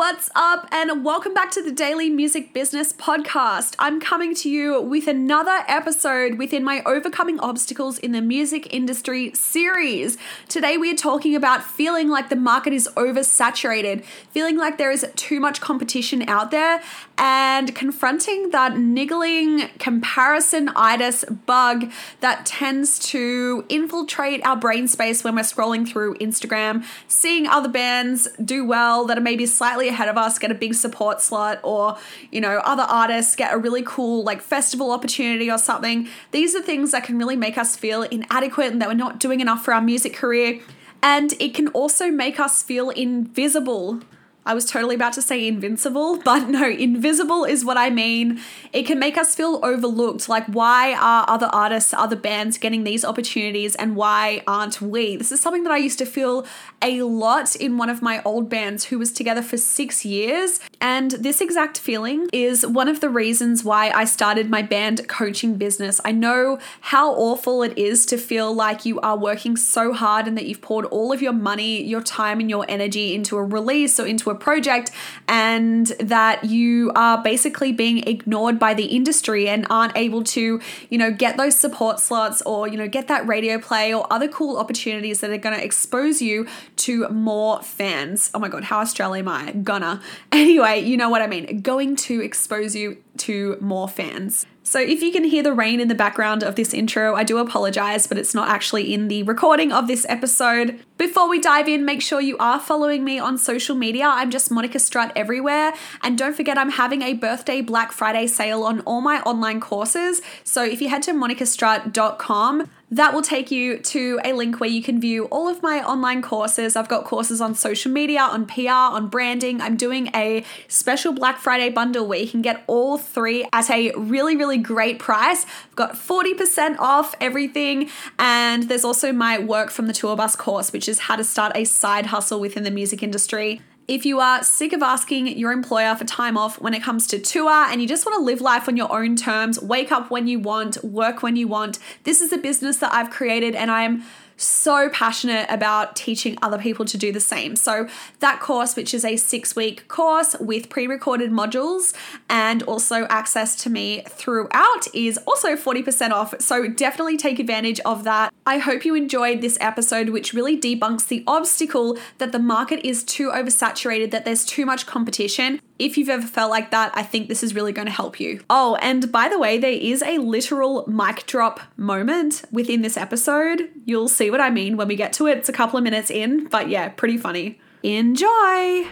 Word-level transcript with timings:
What's 0.00 0.30
up, 0.34 0.66
and 0.72 1.04
welcome 1.04 1.34
back 1.34 1.50
to 1.50 1.62
the 1.62 1.70
Daily 1.70 2.08
Music 2.08 2.54
Business 2.54 2.90
Podcast. 2.90 3.74
I'm 3.78 4.00
coming 4.00 4.34
to 4.36 4.48
you 4.48 4.80
with 4.80 5.06
another 5.06 5.62
episode 5.68 6.38
within 6.38 6.64
my 6.64 6.82
Overcoming 6.86 7.38
Obstacles 7.38 7.98
in 7.98 8.12
the 8.12 8.22
Music 8.22 8.72
Industry 8.72 9.30
series. 9.34 10.16
Today, 10.48 10.78
we 10.78 10.90
are 10.90 10.96
talking 10.96 11.36
about 11.36 11.62
feeling 11.62 12.08
like 12.08 12.30
the 12.30 12.34
market 12.34 12.72
is 12.72 12.88
oversaturated, 12.96 14.02
feeling 14.30 14.56
like 14.56 14.78
there 14.78 14.90
is 14.90 15.06
too 15.16 15.38
much 15.38 15.60
competition 15.60 16.26
out 16.26 16.50
there, 16.50 16.82
and 17.18 17.74
confronting 17.74 18.52
that 18.52 18.78
niggling 18.78 19.68
comparison-itis 19.78 21.26
bug 21.44 21.92
that 22.20 22.46
tends 22.46 22.98
to 23.00 23.66
infiltrate 23.68 24.42
our 24.46 24.56
brain 24.56 24.88
space 24.88 25.22
when 25.22 25.34
we're 25.34 25.42
scrolling 25.42 25.86
through 25.86 26.14
Instagram, 26.14 26.86
seeing 27.06 27.46
other 27.46 27.68
bands 27.68 28.28
do 28.42 28.64
well 28.64 29.04
that 29.04 29.18
are 29.18 29.20
maybe 29.20 29.44
slightly 29.44 29.89
ahead 29.90 30.08
of 30.08 30.16
us 30.16 30.38
get 30.38 30.50
a 30.50 30.54
big 30.54 30.74
support 30.74 31.20
slot 31.20 31.60
or 31.62 31.98
you 32.30 32.40
know 32.40 32.58
other 32.64 32.84
artists 32.84 33.36
get 33.36 33.52
a 33.52 33.58
really 33.58 33.82
cool 33.84 34.24
like 34.24 34.40
festival 34.40 34.90
opportunity 34.90 35.50
or 35.50 35.58
something. 35.58 36.08
These 36.30 36.54
are 36.54 36.62
things 36.62 36.92
that 36.92 37.04
can 37.04 37.18
really 37.18 37.36
make 37.36 37.58
us 37.58 37.76
feel 37.76 38.02
inadequate 38.02 38.72
and 38.72 38.80
that 38.80 38.88
we're 38.88 38.94
not 38.94 39.20
doing 39.20 39.40
enough 39.40 39.64
for 39.64 39.74
our 39.74 39.82
music 39.82 40.14
career. 40.14 40.60
And 41.02 41.32
it 41.40 41.54
can 41.54 41.68
also 41.68 42.10
make 42.10 42.38
us 42.38 42.62
feel 42.62 42.90
invisible 42.90 44.00
I 44.46 44.54
was 44.54 44.64
totally 44.64 44.94
about 44.94 45.12
to 45.14 45.22
say 45.22 45.46
invincible, 45.46 46.18
but 46.24 46.48
no, 46.48 46.68
invisible 46.68 47.44
is 47.44 47.64
what 47.64 47.76
I 47.76 47.90
mean. 47.90 48.40
It 48.72 48.84
can 48.84 48.98
make 48.98 49.16
us 49.18 49.34
feel 49.34 49.60
overlooked. 49.62 50.28
Like, 50.28 50.46
why 50.46 50.94
are 50.94 51.24
other 51.28 51.48
artists, 51.52 51.92
other 51.92 52.16
bands 52.16 52.58
getting 52.58 52.84
these 52.84 53.04
opportunities 53.04 53.74
and 53.74 53.96
why 53.96 54.42
aren't 54.46 54.80
we? 54.80 55.16
This 55.16 55.32
is 55.32 55.40
something 55.40 55.64
that 55.64 55.72
I 55.72 55.76
used 55.76 55.98
to 55.98 56.06
feel 56.06 56.46
a 56.82 57.02
lot 57.02 57.54
in 57.56 57.76
one 57.76 57.90
of 57.90 58.00
my 58.02 58.22
old 58.24 58.48
bands 58.48 58.84
who 58.84 58.98
was 58.98 59.12
together 59.12 59.42
for 59.42 59.56
six 59.56 60.04
years. 60.04 60.60
And 60.80 61.12
this 61.12 61.40
exact 61.40 61.78
feeling 61.78 62.28
is 62.32 62.66
one 62.66 62.88
of 62.88 63.00
the 63.00 63.10
reasons 63.10 63.64
why 63.64 63.90
I 63.90 64.04
started 64.04 64.48
my 64.48 64.62
band 64.62 65.06
coaching 65.08 65.56
business. 65.56 66.00
I 66.04 66.12
know 66.12 66.58
how 66.80 67.12
awful 67.12 67.62
it 67.62 67.76
is 67.76 68.06
to 68.06 68.16
feel 68.16 68.54
like 68.54 68.86
you 68.86 69.00
are 69.00 69.16
working 69.16 69.56
so 69.56 69.92
hard 69.92 70.26
and 70.26 70.36
that 70.38 70.46
you've 70.46 70.62
poured 70.62 70.86
all 70.86 71.12
of 71.12 71.20
your 71.20 71.32
money, 71.32 71.82
your 71.82 72.02
time, 72.02 72.40
and 72.40 72.48
your 72.48 72.64
energy 72.68 73.14
into 73.14 73.36
a 73.36 73.44
release 73.44 74.00
or 74.00 74.06
into 74.06 74.29
a 74.30 74.34
project, 74.34 74.90
and 75.28 75.88
that 76.00 76.44
you 76.44 76.92
are 76.94 77.22
basically 77.22 77.72
being 77.72 77.98
ignored 78.06 78.58
by 78.58 78.74
the 78.74 78.86
industry 78.86 79.48
and 79.48 79.66
aren't 79.68 79.96
able 79.96 80.24
to, 80.24 80.60
you 80.88 80.98
know, 80.98 81.10
get 81.10 81.36
those 81.36 81.56
support 81.56 82.00
slots 82.00 82.40
or, 82.42 82.68
you 82.68 82.76
know, 82.76 82.88
get 82.88 83.08
that 83.08 83.26
radio 83.26 83.58
play 83.58 83.92
or 83.92 84.10
other 84.12 84.28
cool 84.28 84.56
opportunities 84.56 85.20
that 85.20 85.30
are 85.30 85.38
going 85.38 85.56
to 85.56 85.64
expose 85.64 86.22
you 86.22 86.46
to 86.76 87.08
more 87.08 87.62
fans. 87.62 88.30
Oh 88.34 88.38
my 88.38 88.48
God, 88.48 88.64
how 88.64 88.80
Australian 88.80 89.10
am 89.10 89.28
I? 89.28 89.52
Gonna. 89.52 90.00
Anyway, 90.32 90.80
you 90.80 90.96
know 90.96 91.08
what 91.08 91.22
I 91.22 91.26
mean. 91.26 91.60
Going 91.60 91.96
to 91.96 92.20
expose 92.20 92.74
you 92.74 92.98
to 93.18 93.56
more 93.60 93.88
fans. 93.88 94.46
So, 94.62 94.78
if 94.78 95.02
you 95.02 95.10
can 95.10 95.24
hear 95.24 95.42
the 95.42 95.54
rain 95.54 95.80
in 95.80 95.88
the 95.88 95.94
background 95.94 96.42
of 96.42 96.54
this 96.54 96.74
intro, 96.74 97.14
I 97.14 97.24
do 97.24 97.38
apologize, 97.38 98.06
but 98.06 98.18
it's 98.18 98.34
not 98.34 98.48
actually 98.48 98.92
in 98.92 99.08
the 99.08 99.22
recording 99.22 99.72
of 99.72 99.88
this 99.88 100.04
episode. 100.08 100.78
Before 100.98 101.28
we 101.28 101.40
dive 101.40 101.66
in, 101.66 101.84
make 101.86 102.02
sure 102.02 102.20
you 102.20 102.36
are 102.38 102.60
following 102.60 103.02
me 103.02 103.18
on 103.18 103.38
social 103.38 103.74
media. 103.74 104.04
I'm 104.06 104.30
just 104.30 104.50
Monica 104.50 104.78
Strutt 104.78 105.12
everywhere. 105.16 105.72
And 106.02 106.18
don't 106.18 106.36
forget, 106.36 106.58
I'm 106.58 106.70
having 106.70 107.00
a 107.00 107.14
birthday 107.14 107.62
Black 107.62 107.90
Friday 107.90 108.26
sale 108.26 108.62
on 108.64 108.80
all 108.80 109.00
my 109.00 109.22
online 109.22 109.60
courses. 109.60 110.20
So, 110.44 110.62
if 110.62 110.82
you 110.82 110.90
head 110.90 111.02
to 111.04 111.12
monicastrutt.com, 111.12 112.68
that 112.90 113.14
will 113.14 113.22
take 113.22 113.50
you 113.50 113.78
to 113.78 114.20
a 114.24 114.32
link 114.32 114.58
where 114.60 114.68
you 114.68 114.82
can 114.82 115.00
view 115.00 115.26
all 115.26 115.48
of 115.48 115.62
my 115.62 115.82
online 115.82 116.22
courses. 116.22 116.74
I've 116.74 116.88
got 116.88 117.04
courses 117.04 117.40
on 117.40 117.54
social 117.54 117.92
media, 117.92 118.20
on 118.20 118.46
PR, 118.46 118.68
on 118.68 119.08
branding. 119.08 119.60
I'm 119.60 119.76
doing 119.76 120.10
a 120.14 120.44
special 120.66 121.12
Black 121.12 121.38
Friday 121.38 121.70
bundle 121.70 122.06
where 122.06 122.18
you 122.18 122.28
can 122.28 122.42
get 122.42 122.64
all 122.66 122.98
three 122.98 123.46
at 123.52 123.70
a 123.70 123.92
really, 123.96 124.36
really 124.36 124.58
great 124.58 124.98
price. 124.98 125.46
I've 125.68 125.76
got 125.76 125.94
40% 125.94 126.78
off 126.78 127.14
everything. 127.20 127.90
And 128.18 128.64
there's 128.64 128.84
also 128.84 129.12
my 129.12 129.38
work 129.38 129.70
from 129.70 129.86
the 129.86 129.92
tour 129.92 130.16
bus 130.16 130.34
course, 130.34 130.72
which 130.72 130.88
is 130.88 131.00
how 131.00 131.16
to 131.16 131.24
start 131.24 131.52
a 131.54 131.64
side 131.64 132.06
hustle 132.06 132.40
within 132.40 132.64
the 132.64 132.70
music 132.70 133.02
industry. 133.02 133.62
If 133.90 134.06
you 134.06 134.20
are 134.20 134.44
sick 134.44 134.72
of 134.72 134.84
asking 134.84 135.26
your 135.36 135.50
employer 135.50 135.96
for 135.96 136.04
time 136.04 136.38
off 136.38 136.60
when 136.60 136.74
it 136.74 136.80
comes 136.80 137.08
to 137.08 137.18
tour 137.18 137.50
and 137.50 137.82
you 137.82 137.88
just 137.88 138.06
want 138.06 138.16
to 138.20 138.24
live 138.24 138.40
life 138.40 138.68
on 138.68 138.76
your 138.76 138.96
own 138.96 139.16
terms, 139.16 139.60
wake 139.60 139.90
up 139.90 140.12
when 140.12 140.28
you 140.28 140.38
want, 140.38 140.84
work 140.84 141.24
when 141.24 141.34
you 141.34 141.48
want, 141.48 141.80
this 142.04 142.20
is 142.20 142.32
a 142.32 142.38
business 142.38 142.76
that 142.76 142.94
I've 142.94 143.10
created 143.10 143.56
and 143.56 143.68
I 143.68 143.82
am 143.82 144.04
so 144.40 144.88
passionate 144.90 145.46
about 145.50 145.96
teaching 145.96 146.36
other 146.42 146.58
people 146.58 146.84
to 146.86 146.98
do 146.98 147.12
the 147.12 147.20
same. 147.20 147.56
So, 147.56 147.88
that 148.20 148.40
course, 148.40 148.76
which 148.76 148.94
is 148.94 149.04
a 149.04 149.16
six 149.16 149.54
week 149.54 149.88
course 149.88 150.36
with 150.40 150.68
pre 150.68 150.86
recorded 150.86 151.30
modules 151.30 151.94
and 152.28 152.62
also 152.64 153.06
access 153.06 153.54
to 153.56 153.70
me 153.70 154.02
throughout, 154.08 154.86
is 154.94 155.18
also 155.26 155.56
40% 155.56 156.10
off. 156.10 156.34
So, 156.40 156.68
definitely 156.68 157.16
take 157.16 157.38
advantage 157.38 157.80
of 157.80 158.04
that. 158.04 158.32
I 158.46 158.58
hope 158.58 158.84
you 158.84 158.94
enjoyed 158.94 159.40
this 159.40 159.58
episode, 159.60 160.10
which 160.10 160.32
really 160.32 160.58
debunks 160.58 161.08
the 161.08 161.22
obstacle 161.26 161.98
that 162.18 162.32
the 162.32 162.38
market 162.38 162.84
is 162.86 163.04
too 163.04 163.30
oversaturated, 163.30 164.10
that 164.10 164.24
there's 164.24 164.44
too 164.44 164.64
much 164.66 164.86
competition. 164.86 165.60
If 165.80 165.96
you've 165.96 166.10
ever 166.10 166.26
felt 166.26 166.50
like 166.50 166.72
that, 166.72 166.92
I 166.94 167.02
think 167.02 167.28
this 167.28 167.42
is 167.42 167.54
really 167.54 167.72
going 167.72 167.86
to 167.86 167.92
help 167.92 168.20
you. 168.20 168.42
Oh, 168.50 168.76
and 168.82 169.10
by 169.10 169.30
the 169.30 169.38
way, 169.38 169.56
there 169.56 169.70
is 169.70 170.02
a 170.02 170.18
literal 170.18 170.84
mic 170.86 171.24
drop 171.24 171.58
moment 171.78 172.42
within 172.52 172.82
this 172.82 172.98
episode. 172.98 173.70
You'll 173.86 174.08
see 174.08 174.30
what 174.30 174.42
I 174.42 174.50
mean 174.50 174.76
when 174.76 174.88
we 174.88 174.94
get 174.94 175.14
to 175.14 175.26
it. 175.26 175.38
It's 175.38 175.48
a 175.48 175.54
couple 175.54 175.78
of 175.78 175.82
minutes 175.82 176.10
in, 176.10 176.48
but 176.48 176.68
yeah, 176.68 176.90
pretty 176.90 177.16
funny. 177.16 177.58
Enjoy! 177.82 178.88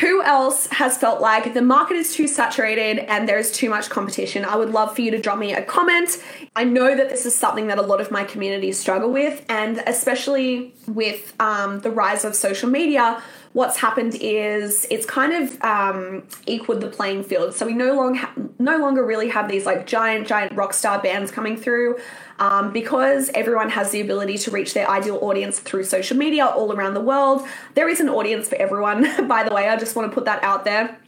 Who 0.00 0.20
else 0.24 0.66
has 0.66 0.98
felt 0.98 1.20
like 1.20 1.54
the 1.54 1.62
market 1.62 1.94
is 1.94 2.12
too 2.12 2.26
saturated 2.26 2.98
and 3.08 3.28
there's 3.28 3.52
too 3.52 3.70
much 3.70 3.88
competition? 3.88 4.44
I 4.44 4.56
would 4.56 4.70
love 4.70 4.96
for 4.96 5.02
you 5.02 5.12
to 5.12 5.18
drop 5.20 5.38
me 5.38 5.54
a 5.54 5.62
comment. 5.62 6.20
I 6.56 6.64
know 6.64 6.96
that 6.96 7.08
this 7.08 7.24
is 7.24 7.36
something 7.36 7.68
that 7.68 7.78
a 7.78 7.82
lot 7.82 8.00
of 8.00 8.10
my 8.10 8.24
communities 8.24 8.80
struggle 8.80 9.12
with, 9.12 9.44
and 9.48 9.80
especially 9.86 10.74
with 10.88 11.40
um, 11.40 11.80
the 11.80 11.90
rise 11.90 12.24
of 12.24 12.34
social 12.34 12.68
media, 12.68 13.22
what's 13.54 13.76
happened 13.76 14.16
is 14.20 14.84
it's 14.90 15.06
kind 15.06 15.32
of 15.32 15.62
um, 15.62 16.24
equaled 16.46 16.80
the 16.80 16.88
playing 16.88 17.22
field. 17.22 17.54
So 17.54 17.64
we 17.64 17.72
no 17.72 17.94
longer 17.94 18.18
ha- 18.18 18.34
no 18.58 18.78
longer 18.78 19.06
really 19.06 19.28
have 19.30 19.48
these 19.48 19.64
like 19.64 19.86
giant 19.86 20.26
giant 20.26 20.52
rock 20.52 20.74
star 20.74 21.00
bands 21.00 21.30
coming 21.30 21.56
through 21.56 21.96
um, 22.40 22.72
because 22.72 23.30
everyone 23.32 23.70
has 23.70 23.92
the 23.92 24.00
ability 24.00 24.38
to 24.38 24.50
reach 24.50 24.74
their 24.74 24.90
ideal 24.90 25.18
audience 25.22 25.60
through 25.60 25.84
social 25.84 26.16
media 26.16 26.44
all 26.44 26.72
around 26.72 26.94
the 26.94 27.00
world. 27.00 27.46
There 27.74 27.88
is 27.88 28.00
an 28.00 28.08
audience 28.08 28.48
for 28.48 28.56
everyone. 28.56 29.28
By 29.28 29.44
the 29.44 29.54
way, 29.54 29.68
I 29.68 29.76
just 29.76 29.94
want 29.94 30.10
to 30.10 30.14
put 30.14 30.24
that 30.24 30.42
out 30.42 30.64
there 30.64 30.98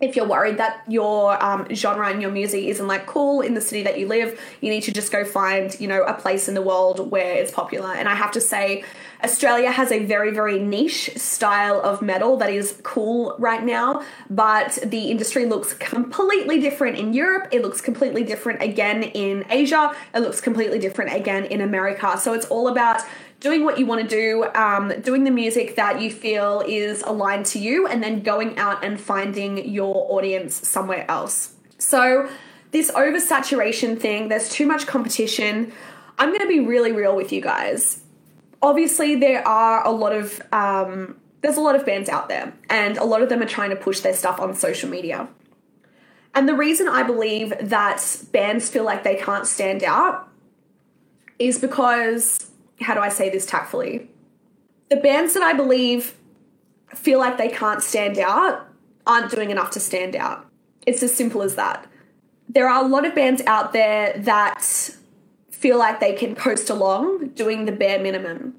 if 0.00 0.14
you're 0.14 0.28
worried 0.28 0.58
that 0.58 0.82
your 0.86 1.42
um, 1.42 1.66
genre 1.74 2.08
and 2.08 2.22
your 2.22 2.30
music 2.30 2.64
isn't 2.64 2.86
like 2.86 3.06
cool 3.06 3.40
in 3.40 3.54
the 3.54 3.60
city 3.60 3.82
that 3.82 3.98
you 3.98 4.06
live, 4.06 4.40
you 4.60 4.70
need 4.70 4.82
to 4.82 4.92
just 4.92 5.10
go 5.10 5.24
find, 5.24 5.78
you 5.80 5.88
know, 5.88 6.04
a 6.04 6.14
place 6.14 6.48
in 6.48 6.54
the 6.54 6.62
world 6.62 7.10
where 7.10 7.34
it's 7.34 7.50
popular. 7.50 7.92
And 7.92 8.08
I 8.08 8.14
have 8.14 8.30
to 8.32 8.40
say, 8.40 8.84
Australia 9.24 9.72
has 9.72 9.90
a 9.90 10.04
very, 10.04 10.30
very 10.30 10.60
niche 10.60 11.10
style 11.16 11.80
of 11.80 12.00
metal 12.00 12.36
that 12.36 12.50
is 12.50 12.78
cool 12.84 13.34
right 13.40 13.64
now, 13.64 14.04
but 14.30 14.78
the 14.84 15.10
industry 15.10 15.46
looks 15.46 15.72
completely 15.74 16.60
different 16.60 16.96
in 16.96 17.12
Europe. 17.12 17.48
It 17.50 17.62
looks 17.62 17.80
completely 17.80 18.22
different 18.22 18.62
again 18.62 19.02
in 19.02 19.44
Asia. 19.50 19.96
It 20.14 20.20
looks 20.20 20.40
completely 20.40 20.78
different 20.78 21.12
again 21.12 21.44
in 21.46 21.60
America. 21.60 22.16
So 22.18 22.34
it's 22.34 22.46
all 22.46 22.68
about 22.68 23.02
doing 23.40 23.64
what 23.64 23.78
you 23.78 23.86
want 23.86 24.02
to 24.02 24.08
do, 24.08 24.44
um, 24.54 24.92
doing 25.00 25.24
the 25.24 25.30
music 25.30 25.76
that 25.76 26.00
you 26.00 26.10
feel 26.10 26.62
is 26.66 27.02
aligned 27.02 27.46
to 27.46 27.58
you, 27.58 27.86
and 27.86 28.02
then 28.02 28.22
going 28.22 28.58
out 28.58 28.84
and 28.84 29.00
finding 29.00 29.68
your 29.68 30.06
audience 30.10 30.68
somewhere 30.68 31.04
else. 31.08 31.54
So, 31.78 32.28
this 32.70 32.90
oversaturation 32.90 33.98
thing, 33.98 34.28
there's 34.28 34.48
too 34.48 34.66
much 34.66 34.86
competition. 34.86 35.72
I'm 36.18 36.28
going 36.30 36.40
to 36.40 36.48
be 36.48 36.60
really 36.60 36.92
real 36.92 37.16
with 37.16 37.32
you 37.32 37.40
guys. 37.40 38.02
obviously 38.60 39.14
there 39.14 39.46
are 39.46 39.86
a 39.86 39.90
lot 39.90 40.12
of 40.12 40.40
um, 40.52 41.16
there's 41.40 41.56
a 41.56 41.60
lot 41.60 41.76
of 41.76 41.86
bands 41.86 42.08
out 42.08 42.28
there, 42.28 42.52
and 42.68 42.96
a 42.98 43.04
lot 43.04 43.22
of 43.22 43.28
them 43.28 43.40
are 43.40 43.46
trying 43.46 43.70
to 43.70 43.76
push 43.76 44.00
their 44.00 44.14
stuff 44.14 44.40
on 44.40 44.54
social 44.54 44.90
media. 44.90 45.28
And 46.34 46.48
the 46.48 46.54
reason 46.54 46.88
I 46.88 47.02
believe 47.04 47.54
that 47.60 48.22
bands 48.32 48.68
feel 48.68 48.84
like 48.84 49.02
they 49.04 49.16
can't 49.16 49.46
stand 49.46 49.82
out 49.84 50.28
is 51.38 51.58
because, 51.58 52.47
how 52.80 52.94
do 52.94 53.00
I 53.00 53.08
say 53.08 53.30
this 53.30 53.46
tactfully? 53.46 54.08
The 54.88 54.96
bands 54.96 55.34
that 55.34 55.42
I 55.42 55.52
believe 55.52 56.14
feel 56.94 57.18
like 57.18 57.38
they 57.38 57.48
can't 57.48 57.82
stand 57.82 58.18
out 58.18 58.66
aren't 59.06 59.30
doing 59.30 59.50
enough 59.50 59.70
to 59.72 59.80
stand 59.80 60.16
out. 60.16 60.46
It's 60.86 61.02
as 61.02 61.14
simple 61.14 61.42
as 61.42 61.54
that. 61.56 61.86
There 62.48 62.68
are 62.68 62.84
a 62.84 62.88
lot 62.88 63.04
of 63.04 63.14
bands 63.14 63.42
out 63.46 63.72
there 63.72 64.14
that 64.18 64.62
feel 65.50 65.78
like 65.78 66.00
they 66.00 66.12
can 66.12 66.34
coast 66.34 66.70
along 66.70 67.28
doing 67.30 67.64
the 67.64 67.72
bare 67.72 67.98
minimum. 67.98 68.56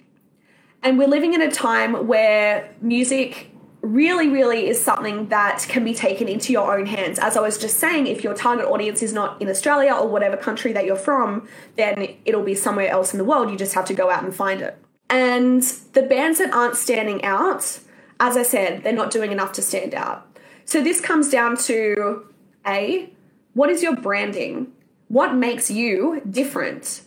And 0.84 0.98
we're 0.98 1.08
living 1.08 1.34
in 1.34 1.42
a 1.42 1.52
time 1.52 2.08
where 2.08 2.74
music 2.82 3.52
really, 3.82 4.28
really 4.30 4.68
is 4.68 4.82
something 4.82 5.30
that 5.30 5.66
can 5.70 5.84
be 5.84 5.94
taken 5.94 6.28
into 6.28 6.52
your 6.52 6.78
own 6.78 6.86
hands. 6.86 7.18
As 7.18 7.38
I 7.38 7.42
was 7.42 7.58
just 7.58 7.78
saying, 7.78 8.08
if 8.08 8.24
your 8.24 8.34
target 8.34 8.66
audience 8.66 9.02
is 9.02 9.14
not 9.14 9.42
in 9.42 9.50
Australia 9.50 9.94
or 9.94 10.08
whatever 10.08 10.36
country 10.38 10.74
that 10.74 10.86
you're 10.86 10.96
from, 10.96 11.48
then 11.76 12.18
it'll 12.26 12.44
be 12.44 12.56
somewhere 12.56 12.90
else 12.90 13.14
in 13.14 13.18
the 13.18 13.24
world. 13.24 13.50
You 13.50 13.58
just 13.58 13.74
have 13.76 13.86
to 13.86 13.94
go 13.94 14.10
out 14.10 14.24
and 14.24 14.36
find 14.36 14.62
it. 14.62 14.78
And 15.10 15.64
the 15.94 16.04
bands 16.04 16.40
that 16.40 16.54
aren't 16.54 16.76
standing 16.76 17.24
out, 17.24 17.80
as 18.20 18.38
I 18.38 18.44
said, 18.44 18.84
they're 18.84 18.94
not 18.94 19.12
doing 19.12 19.32
enough 19.32 19.54
to 19.54 19.62
stand 19.62 19.96
out. 19.96 20.28
So 20.66 20.84
this 20.84 21.02
comes 21.02 21.30
down 21.30 21.58
to 21.58 22.28
A, 22.68 23.10
what 23.54 23.70
is 23.70 23.82
your 23.82 23.96
branding? 23.96 24.72
What 25.08 25.34
makes 25.34 25.72
you 25.72 26.22
different? 26.30 27.02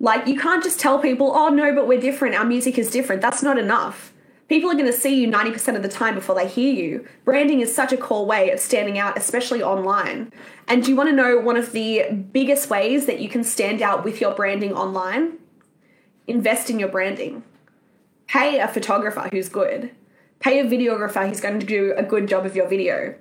Like, 0.00 0.26
you 0.26 0.38
can't 0.38 0.64
just 0.64 0.80
tell 0.80 0.98
people, 0.98 1.32
oh, 1.34 1.50
no, 1.50 1.74
but 1.74 1.86
we're 1.86 2.00
different. 2.00 2.34
Our 2.34 2.44
music 2.44 2.78
is 2.78 2.90
different. 2.90 3.20
That's 3.20 3.42
not 3.42 3.58
enough. 3.58 4.13
People 4.48 4.70
are 4.70 4.74
going 4.74 4.86
to 4.86 4.92
see 4.92 5.20
you 5.20 5.28
90% 5.28 5.74
of 5.74 5.82
the 5.82 5.88
time 5.88 6.14
before 6.14 6.34
they 6.34 6.46
hear 6.46 6.72
you. 6.72 7.06
Branding 7.24 7.60
is 7.60 7.74
such 7.74 7.92
a 7.92 7.96
core 7.96 8.26
way 8.26 8.50
of 8.50 8.60
standing 8.60 8.98
out, 8.98 9.16
especially 9.16 9.62
online. 9.62 10.32
And 10.68 10.84
do 10.84 10.90
you 10.90 10.96
want 10.96 11.08
to 11.08 11.16
know 11.16 11.38
one 11.38 11.56
of 11.56 11.72
the 11.72 12.10
biggest 12.32 12.68
ways 12.68 13.06
that 13.06 13.20
you 13.20 13.28
can 13.28 13.42
stand 13.42 13.80
out 13.80 14.04
with 14.04 14.20
your 14.20 14.34
branding 14.34 14.74
online? 14.74 15.38
Invest 16.26 16.68
in 16.68 16.78
your 16.78 16.90
branding. 16.90 17.42
Pay 18.26 18.58
a 18.58 18.68
photographer 18.68 19.28
who's 19.32 19.48
good. 19.48 19.90
Pay 20.40 20.60
a 20.60 20.64
videographer 20.64 21.26
who's 21.26 21.40
going 21.40 21.58
to 21.58 21.66
do 21.66 21.94
a 21.96 22.02
good 22.02 22.28
job 22.28 22.44
of 22.44 22.54
your 22.54 22.68
video. 22.68 23.14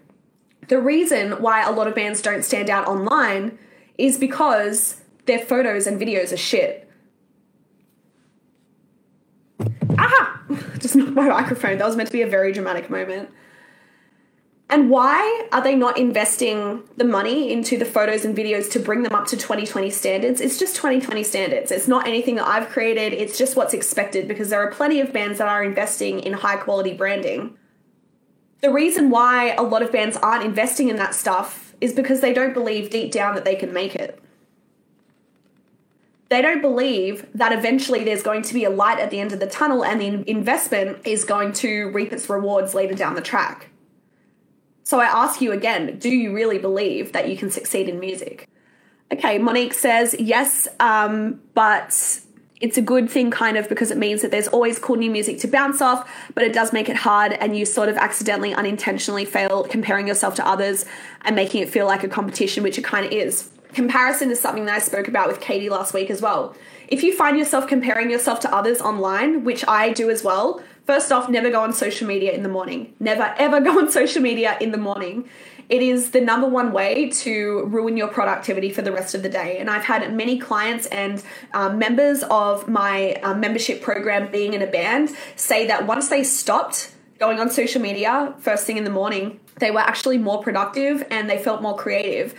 The 0.67 0.79
reason 0.79 1.41
why 1.41 1.63
a 1.63 1.71
lot 1.71 1.87
of 1.87 1.95
bands 1.95 2.21
don't 2.21 2.43
stand 2.43 2.69
out 2.69 2.87
online 2.87 3.57
is 3.97 4.17
because 4.17 5.01
their 5.25 5.39
photos 5.39 5.87
and 5.87 6.01
videos 6.01 6.33
are 6.33 6.37
shit. 6.37 6.89
Ah! 9.97 10.32
Just 10.83 10.95
knocked 10.97 11.11
my 11.11 11.29
microphone. 11.29 11.77
That 11.77 11.87
was 11.87 11.95
meant 11.95 12.07
to 12.07 12.13
be 12.13 12.21
a 12.21 12.27
very 12.27 12.51
dramatic 12.51 12.89
moment. 12.89 13.29
And 14.69 14.89
why 14.89 15.47
are 15.51 15.63
they 15.63 15.75
not 15.75 15.97
investing 15.97 16.83
the 16.97 17.03
money 17.03 17.51
into 17.51 17.77
the 17.77 17.85
photos 17.85 18.25
and 18.25 18.35
videos 18.35 18.71
to 18.71 18.79
bring 18.79 19.03
them 19.03 19.13
up 19.13 19.27
to 19.27 19.37
2020 19.37 19.89
standards? 19.89 20.41
It's 20.41 20.57
just 20.57 20.75
2020 20.75 21.23
standards. 21.23 21.71
It's 21.71 21.87
not 21.87 22.07
anything 22.07 22.35
that 22.35 22.47
I've 22.47 22.69
created, 22.69 23.13
it's 23.13 23.37
just 23.37 23.55
what's 23.55 23.73
expected 23.73 24.27
because 24.27 24.49
there 24.49 24.59
are 24.59 24.71
plenty 24.71 24.99
of 24.99 25.13
bands 25.13 25.37
that 25.37 25.47
are 25.47 25.63
investing 25.63 26.19
in 26.19 26.33
high 26.33 26.55
quality 26.57 26.93
branding. 26.93 27.57
The 28.61 28.71
reason 28.71 29.09
why 29.09 29.53
a 29.53 29.61
lot 29.61 29.83
of 29.83 29.91
bands 29.91 30.17
aren't 30.17 30.43
investing 30.43 30.89
in 30.89 30.95
that 30.95 31.13
stuff 31.13 31.75
is 31.79 31.93
because 31.93 32.21
they 32.21 32.33
don't 32.33 32.53
believe 32.53 32.89
deep 32.89 33.11
down 33.11 33.35
that 33.35 33.45
they 33.45 33.55
can 33.55 33.73
make 33.73 33.95
it 33.95 34.22
they 36.33 36.41
don't 36.41 36.61
believe 36.61 37.27
that 37.35 37.51
eventually 37.51 38.03
there's 38.03 38.23
going 38.23 38.41
to 38.41 38.53
be 38.53 38.63
a 38.63 38.69
light 38.69 38.99
at 38.99 39.11
the 39.11 39.19
end 39.19 39.31
of 39.33 39.39
the 39.39 39.47
tunnel 39.47 39.85
and 39.85 40.01
the 40.01 40.29
investment 40.29 40.97
is 41.05 41.25
going 41.25 41.53
to 41.53 41.91
reap 41.91 42.11
its 42.11 42.29
rewards 42.29 42.73
later 42.73 42.95
down 42.95 43.13
the 43.13 43.21
track. 43.21 43.69
So 44.83 44.99
I 44.99 45.05
ask 45.05 45.41
you 45.41 45.51
again 45.51 45.99
do 45.99 46.09
you 46.09 46.33
really 46.33 46.57
believe 46.57 47.13
that 47.13 47.29
you 47.29 47.37
can 47.37 47.51
succeed 47.51 47.87
in 47.87 47.99
music? 47.99 48.49
Okay, 49.11 49.37
Monique 49.37 49.75
says 49.75 50.15
yes, 50.17 50.67
um, 50.79 51.39
but 51.53 52.19
it's 52.59 52.77
a 52.77 52.81
good 52.81 53.09
thing 53.09 53.29
kind 53.29 53.57
of 53.57 53.69
because 53.69 53.91
it 53.91 53.97
means 53.97 54.23
that 54.23 54.31
there's 54.31 54.47
always 54.47 54.79
cool 54.79 54.95
new 54.95 55.11
music 55.11 55.37
to 55.41 55.47
bounce 55.47 55.81
off, 55.81 56.09
but 56.33 56.43
it 56.43 56.53
does 56.53 56.73
make 56.73 56.89
it 56.89 56.95
hard 56.95 57.33
and 57.33 57.55
you 57.55 57.65
sort 57.65 57.89
of 57.89 57.97
accidentally, 57.97 58.53
unintentionally 58.55 59.25
fail 59.25 59.65
comparing 59.65 60.07
yourself 60.07 60.33
to 60.35 60.47
others 60.47 60.85
and 61.21 61.35
making 61.35 61.61
it 61.61 61.69
feel 61.69 61.85
like 61.85 62.03
a 62.03 62.07
competition, 62.07 62.63
which 62.63 62.77
it 62.79 62.83
kind 62.83 63.05
of 63.05 63.11
is 63.11 63.49
comparison 63.73 64.31
is 64.31 64.39
something 64.39 64.65
that 64.65 64.75
I 64.75 64.79
spoke 64.79 65.07
about 65.07 65.27
with 65.27 65.39
Katie 65.39 65.69
last 65.69 65.93
week 65.93 66.09
as 66.09 66.21
well. 66.21 66.55
If 66.87 67.03
you 67.03 67.15
find 67.15 67.37
yourself 67.37 67.67
comparing 67.67 68.09
yourself 68.09 68.39
to 68.41 68.53
others 68.53 68.81
online, 68.81 69.43
which 69.43 69.65
I 69.67 69.93
do 69.93 70.09
as 70.09 70.23
well, 70.23 70.61
first 70.85 71.11
off, 71.11 71.29
never 71.29 71.49
go 71.49 71.61
on 71.61 71.73
social 71.73 72.07
media 72.07 72.31
in 72.31 72.43
the 72.43 72.49
morning. 72.49 72.93
Never 72.99 73.33
ever 73.37 73.59
go 73.67 73.79
on 73.79 73.91
social 73.91 74.21
media 74.21 74.57
in 74.59 74.71
the 74.71 74.77
morning. 74.77 75.29
It 75.69 75.81
is 75.81 76.11
the 76.11 76.21
number 76.21 76.47
one 76.47 76.71
way 76.71 77.09
to 77.09 77.65
ruin 77.65 77.95
your 77.95 78.09
productivity 78.09 78.69
for 78.69 78.81
the 78.81 78.91
rest 78.91 79.15
of 79.15 79.23
the 79.23 79.29
day. 79.29 79.57
And 79.57 79.69
I've 79.69 79.85
had 79.85 80.13
many 80.13 80.37
clients 80.37 80.87
and 80.87 81.23
um, 81.53 81.79
members 81.79 82.23
of 82.23 82.67
my 82.67 83.13
um, 83.23 83.39
membership 83.39 83.81
program 83.81 84.29
being 84.31 84.53
in 84.53 84.61
a 84.61 84.67
band 84.67 85.11
say 85.35 85.65
that 85.67 85.87
once 85.87 86.09
they 86.09 86.23
stopped 86.23 86.93
going 87.17 87.39
on 87.39 87.49
social 87.49 87.81
media 87.81 88.35
first 88.39 88.65
thing 88.65 88.77
in 88.77 88.83
the 88.83 88.89
morning, 88.89 89.39
they 89.59 89.71
were 89.71 89.79
actually 89.79 90.17
more 90.17 90.43
productive 90.43 91.05
and 91.09 91.29
they 91.29 91.41
felt 91.41 91.61
more 91.61 91.77
creative. 91.77 92.35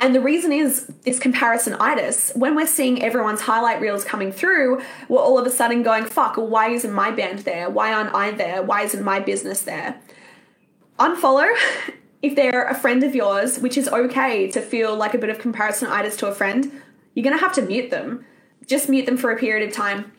And 0.00 0.14
the 0.14 0.20
reason 0.20 0.50
is 0.50 0.86
this 1.04 1.18
comparison 1.18 1.74
comparisonitis. 1.74 2.34
When 2.34 2.56
we're 2.56 2.66
seeing 2.66 3.02
everyone's 3.02 3.42
highlight 3.42 3.82
reels 3.82 4.02
coming 4.02 4.32
through, 4.32 4.80
we're 5.10 5.20
all 5.20 5.38
of 5.38 5.46
a 5.46 5.50
sudden 5.50 5.82
going, 5.82 6.06
fuck, 6.06 6.36
why 6.36 6.70
isn't 6.70 6.92
my 6.92 7.10
band 7.10 7.40
there? 7.40 7.68
Why 7.68 7.92
aren't 7.92 8.14
I 8.14 8.30
there? 8.30 8.62
Why 8.62 8.82
isn't 8.82 9.04
my 9.04 9.20
business 9.20 9.60
there? 9.62 10.00
Unfollow 10.98 11.54
if 12.22 12.34
they're 12.34 12.66
a 12.66 12.74
friend 12.74 13.04
of 13.04 13.14
yours, 13.14 13.58
which 13.58 13.76
is 13.76 13.88
okay 13.88 14.50
to 14.50 14.62
feel 14.62 14.96
like 14.96 15.12
a 15.12 15.18
bit 15.18 15.28
of 15.28 15.38
comparison 15.38 15.88
comparisonitis 15.88 16.16
to 16.18 16.28
a 16.28 16.34
friend. 16.34 16.72
You're 17.14 17.24
going 17.24 17.36
to 17.36 17.44
have 17.44 17.54
to 17.56 17.62
mute 17.62 17.90
them. 17.90 18.24
Just 18.66 18.88
mute 18.88 19.04
them 19.04 19.18
for 19.18 19.30
a 19.30 19.36
period 19.36 19.68
of 19.68 19.74
time 19.74 20.12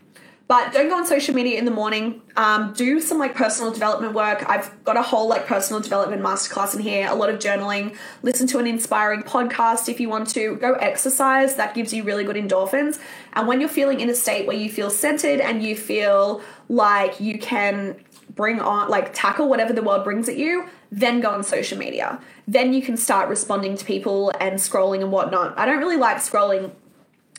but 0.52 0.74
don't 0.74 0.90
go 0.90 0.98
on 0.98 1.08
social 1.08 1.34
media 1.34 1.58
in 1.58 1.64
the 1.64 1.72
morning. 1.72 2.22
Um, 2.36 2.74
do 2.74 3.00
some 3.00 3.18
like 3.18 3.34
personal 3.34 3.72
development 3.72 4.14
work. 4.14 4.44
I've 4.50 4.84
got 4.84 4.98
a 4.98 5.02
whole 5.02 5.30
like 5.30 5.46
personal 5.46 5.82
development 5.82 6.22
masterclass 6.22 6.76
in 6.76 6.82
here, 6.82 7.08
a 7.10 7.16
lot 7.16 7.30
of 7.30 7.40
journaling. 7.40 7.96
Listen 8.22 8.48
to 8.48 8.60
an 8.60 8.68
inspiring 8.68 9.24
podcast 9.24 9.88
if 9.88 10.02
you 10.02 10.10
want 10.10 10.30
to. 10.32 10.58
Go 10.58 10.74
exercise. 10.74 11.56
That 11.56 11.74
gives 11.74 11.94
you 11.94 12.04
really 12.04 12.26
good 12.26 12.36
endorphins. 12.36 13.00
And 13.32 13.48
when 13.48 13.62
you're 13.62 13.70
feeling 13.70 14.02
in 14.02 14.10
a 14.10 14.14
state 14.14 14.46
where 14.46 14.58
you 14.58 14.70
feel 14.70 14.90
centered 14.90 15.40
and 15.40 15.64
you 15.64 15.74
feel 15.74 16.42
like 16.68 17.22
you 17.22 17.40
can 17.40 17.96
bring 18.36 18.60
on, 18.60 18.90
like 18.90 19.14
tackle 19.14 19.48
whatever 19.48 19.72
the 19.72 19.82
world 19.82 20.04
brings 20.04 20.28
at 20.28 20.36
you, 20.36 20.68
then 20.92 21.22
go 21.22 21.30
on 21.30 21.46
social 21.46 21.78
media. 21.78 22.20
Then 22.46 22.74
you 22.74 22.82
can 22.82 22.98
start 22.98 23.30
responding 23.30 23.78
to 23.78 23.86
people 23.86 24.34
and 24.42 24.60
scrolling 24.60 25.00
and 25.00 25.14
whatnot. 25.14 25.58
I 25.58 25.66
don't 25.66 25.80
really 25.80 25.96
like 25.96 26.18
scrolling 26.18 26.74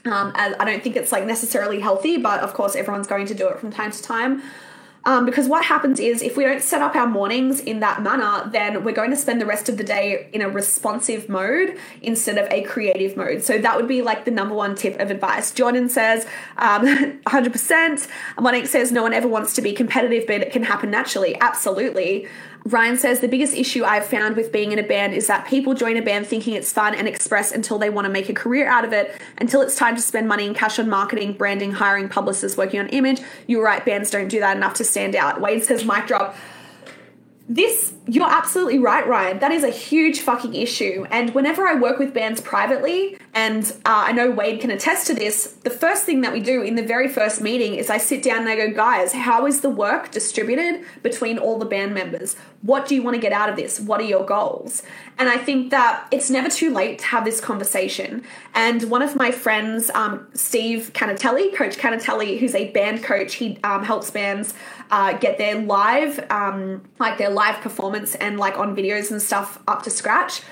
um, 0.04 0.32
I 0.34 0.64
don't 0.64 0.82
think 0.82 0.96
it's 0.96 1.12
like 1.12 1.24
necessarily 1.26 1.80
healthy, 1.80 2.16
but 2.16 2.40
of 2.40 2.54
course, 2.54 2.74
everyone's 2.74 3.06
going 3.06 3.26
to 3.26 3.34
do 3.34 3.48
it 3.48 3.58
from 3.58 3.70
time 3.70 3.92
to 3.92 4.02
time. 4.02 4.42
Um, 5.04 5.26
because 5.26 5.48
what 5.48 5.64
happens 5.64 5.98
is 5.98 6.22
if 6.22 6.36
we 6.36 6.44
don't 6.44 6.62
set 6.62 6.80
up 6.80 6.94
our 6.94 7.08
mornings 7.08 7.58
in 7.60 7.80
that 7.80 8.02
manner, 8.02 8.48
then 8.52 8.84
we're 8.84 8.94
going 8.94 9.10
to 9.10 9.16
spend 9.16 9.40
the 9.40 9.46
rest 9.46 9.68
of 9.68 9.76
the 9.76 9.82
day 9.82 10.28
in 10.32 10.42
a 10.42 10.48
responsive 10.48 11.28
mode 11.28 11.76
instead 12.02 12.38
of 12.38 12.50
a 12.52 12.62
creative 12.62 13.16
mode. 13.16 13.42
So 13.42 13.58
that 13.58 13.76
would 13.76 13.88
be 13.88 14.00
like 14.00 14.24
the 14.24 14.30
number 14.30 14.54
one 14.54 14.76
tip 14.76 15.00
of 15.00 15.10
advice. 15.10 15.50
Jordan 15.50 15.88
says 15.88 16.24
um, 16.56 16.86
100%. 17.26 18.08
Monique 18.40 18.66
says 18.66 18.92
no 18.92 19.02
one 19.02 19.12
ever 19.12 19.26
wants 19.26 19.54
to 19.54 19.62
be 19.62 19.72
competitive, 19.72 20.24
but 20.26 20.40
it 20.40 20.52
can 20.52 20.62
happen 20.62 20.90
naturally. 20.90 21.38
Absolutely. 21.40 22.28
Ryan 22.64 22.96
says 22.96 23.20
the 23.20 23.28
biggest 23.28 23.54
issue 23.54 23.84
I've 23.84 24.06
found 24.06 24.36
with 24.36 24.52
being 24.52 24.70
in 24.70 24.78
a 24.78 24.84
band 24.84 25.14
is 25.14 25.26
that 25.26 25.46
people 25.48 25.74
join 25.74 25.96
a 25.96 26.02
band 26.02 26.26
thinking 26.26 26.54
it's 26.54 26.72
fun 26.72 26.94
and 26.94 27.08
express 27.08 27.50
until 27.50 27.78
they 27.78 27.90
want 27.90 28.04
to 28.04 28.08
make 28.08 28.28
a 28.28 28.34
career 28.34 28.68
out 28.68 28.84
of 28.84 28.92
it, 28.92 29.20
until 29.38 29.60
it's 29.62 29.74
time 29.74 29.96
to 29.96 30.02
spend 30.02 30.28
money 30.28 30.46
and 30.46 30.54
cash 30.54 30.78
on 30.78 30.88
marketing, 30.88 31.32
branding, 31.32 31.72
hiring 31.72 32.08
publicists, 32.08 32.56
working 32.56 32.78
on 32.78 32.88
image. 32.90 33.20
You're 33.48 33.64
right, 33.64 33.84
bands 33.84 34.10
don't 34.10 34.28
do 34.28 34.38
that 34.40 34.56
enough 34.56 34.74
to 34.74 34.84
stand 34.84 35.16
out. 35.16 35.40
Wade 35.40 35.64
says 35.64 35.84
mic 35.84 36.06
drop 36.06 36.36
this 37.48 37.92
you're 38.06 38.28
absolutely 38.28 38.78
right 38.78 39.06
ryan. 39.06 39.38
That 39.38 39.52
is 39.52 39.64
a 39.64 39.70
huge 39.70 40.20
fucking 40.20 40.54
issue. 40.54 41.06
And 41.10 41.34
whenever 41.34 41.66
i 41.66 41.74
work 41.74 41.98
with 41.98 42.14
bands 42.14 42.40
privately 42.40 43.18
and 43.34 43.64
uh, 43.84 44.04
i 44.06 44.12
know 44.12 44.30
wade 44.30 44.60
can 44.60 44.70
attest 44.70 45.06
to 45.08 45.14
this 45.14 45.52
the 45.64 45.70
first 45.70 46.04
thing 46.04 46.20
that 46.20 46.32
we 46.32 46.40
do 46.40 46.62
in 46.62 46.74
the 46.76 46.82
very 46.82 47.08
first 47.08 47.40
meeting 47.40 47.74
is 47.74 47.90
i 47.90 47.98
sit 47.98 48.22
down 48.22 48.40
and 48.40 48.48
i 48.48 48.56
go 48.56 48.72
guys 48.72 49.12
how 49.12 49.46
is 49.46 49.60
the 49.60 49.70
work 49.70 50.10
distributed 50.10 50.84
between 51.02 51.38
all 51.38 51.58
the 51.58 51.64
band 51.64 51.94
members? 51.94 52.36
What 52.62 52.86
do 52.86 52.94
you 52.94 53.02
want 53.02 53.16
to 53.16 53.20
get 53.20 53.32
out 53.32 53.48
of 53.48 53.56
this? 53.56 53.80
What 53.80 54.00
are 54.00 54.04
your 54.04 54.24
goals? 54.24 54.82
And 55.18 55.28
i 55.28 55.36
think 55.36 55.70
that 55.70 56.06
it's 56.10 56.30
never 56.30 56.48
too 56.48 56.72
late 56.72 57.00
to 57.00 57.06
have 57.06 57.24
this 57.24 57.40
conversation. 57.40 58.22
And 58.54 58.90
one 58.90 59.02
of 59.02 59.16
my 59.16 59.30
friends 59.30 59.90
um, 59.90 60.26
steve 60.34 60.92
canatelli 60.94 61.54
coach 61.54 61.76
canatelli 61.76 62.38
who's 62.38 62.54
a 62.54 62.70
band 62.70 63.02
coach 63.02 63.34
he 63.34 63.58
um, 63.64 63.84
helps 63.84 64.10
bands 64.10 64.54
uh, 64.92 65.14
get 65.14 65.38
their 65.38 65.58
live, 65.58 66.24
um, 66.30 66.82
like 67.00 67.16
their 67.16 67.30
live 67.30 67.60
performance 67.62 68.14
and 68.14 68.38
like 68.38 68.58
on 68.58 68.76
videos 68.76 69.10
and 69.10 69.20
stuff 69.20 69.58
up 69.66 69.82
to 69.82 69.90
scratch. 69.90 70.42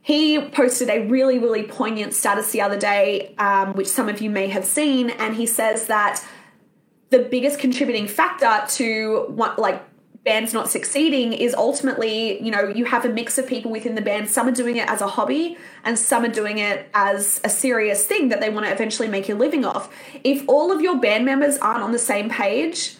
He 0.00 0.48
posted 0.48 0.88
a 0.88 1.06
really, 1.06 1.38
really 1.38 1.62
poignant 1.62 2.14
status 2.14 2.50
the 2.50 2.62
other 2.62 2.78
day, 2.78 3.34
um, 3.36 3.74
which 3.74 3.86
some 3.86 4.08
of 4.08 4.20
you 4.22 4.30
may 4.30 4.48
have 4.48 4.64
seen, 4.64 5.10
and 5.10 5.36
he 5.36 5.46
says 5.46 5.86
that 5.86 6.24
the 7.10 7.20
biggest 7.20 7.58
contributing 7.58 8.08
factor 8.08 8.64
to 8.68 9.26
what 9.28 9.58
like 9.58 9.82
bands 10.24 10.54
not 10.54 10.70
succeeding 10.70 11.34
is 11.34 11.54
ultimately, 11.54 12.42
you 12.42 12.50
know, 12.50 12.66
you 12.66 12.86
have 12.86 13.04
a 13.04 13.10
mix 13.10 13.36
of 13.36 13.46
people 13.46 13.70
within 13.70 13.94
the 13.94 14.00
band. 14.00 14.30
Some 14.30 14.48
are 14.48 14.52
doing 14.52 14.78
it 14.78 14.88
as 14.88 15.02
a 15.02 15.06
hobby 15.06 15.58
and 15.84 15.98
some 15.98 16.24
are 16.24 16.28
doing 16.28 16.56
it 16.56 16.88
as 16.94 17.42
a 17.44 17.50
serious 17.50 18.06
thing 18.06 18.30
that 18.30 18.40
they 18.40 18.48
want 18.48 18.64
to 18.64 18.72
eventually 18.72 19.08
make 19.08 19.28
a 19.28 19.34
living 19.34 19.66
off. 19.66 19.94
If 20.24 20.48
all 20.48 20.72
of 20.72 20.80
your 20.80 20.98
band 20.98 21.26
members 21.26 21.58
aren't 21.58 21.82
on 21.82 21.92
the 21.92 21.98
same 21.98 22.30
page, 22.30 22.96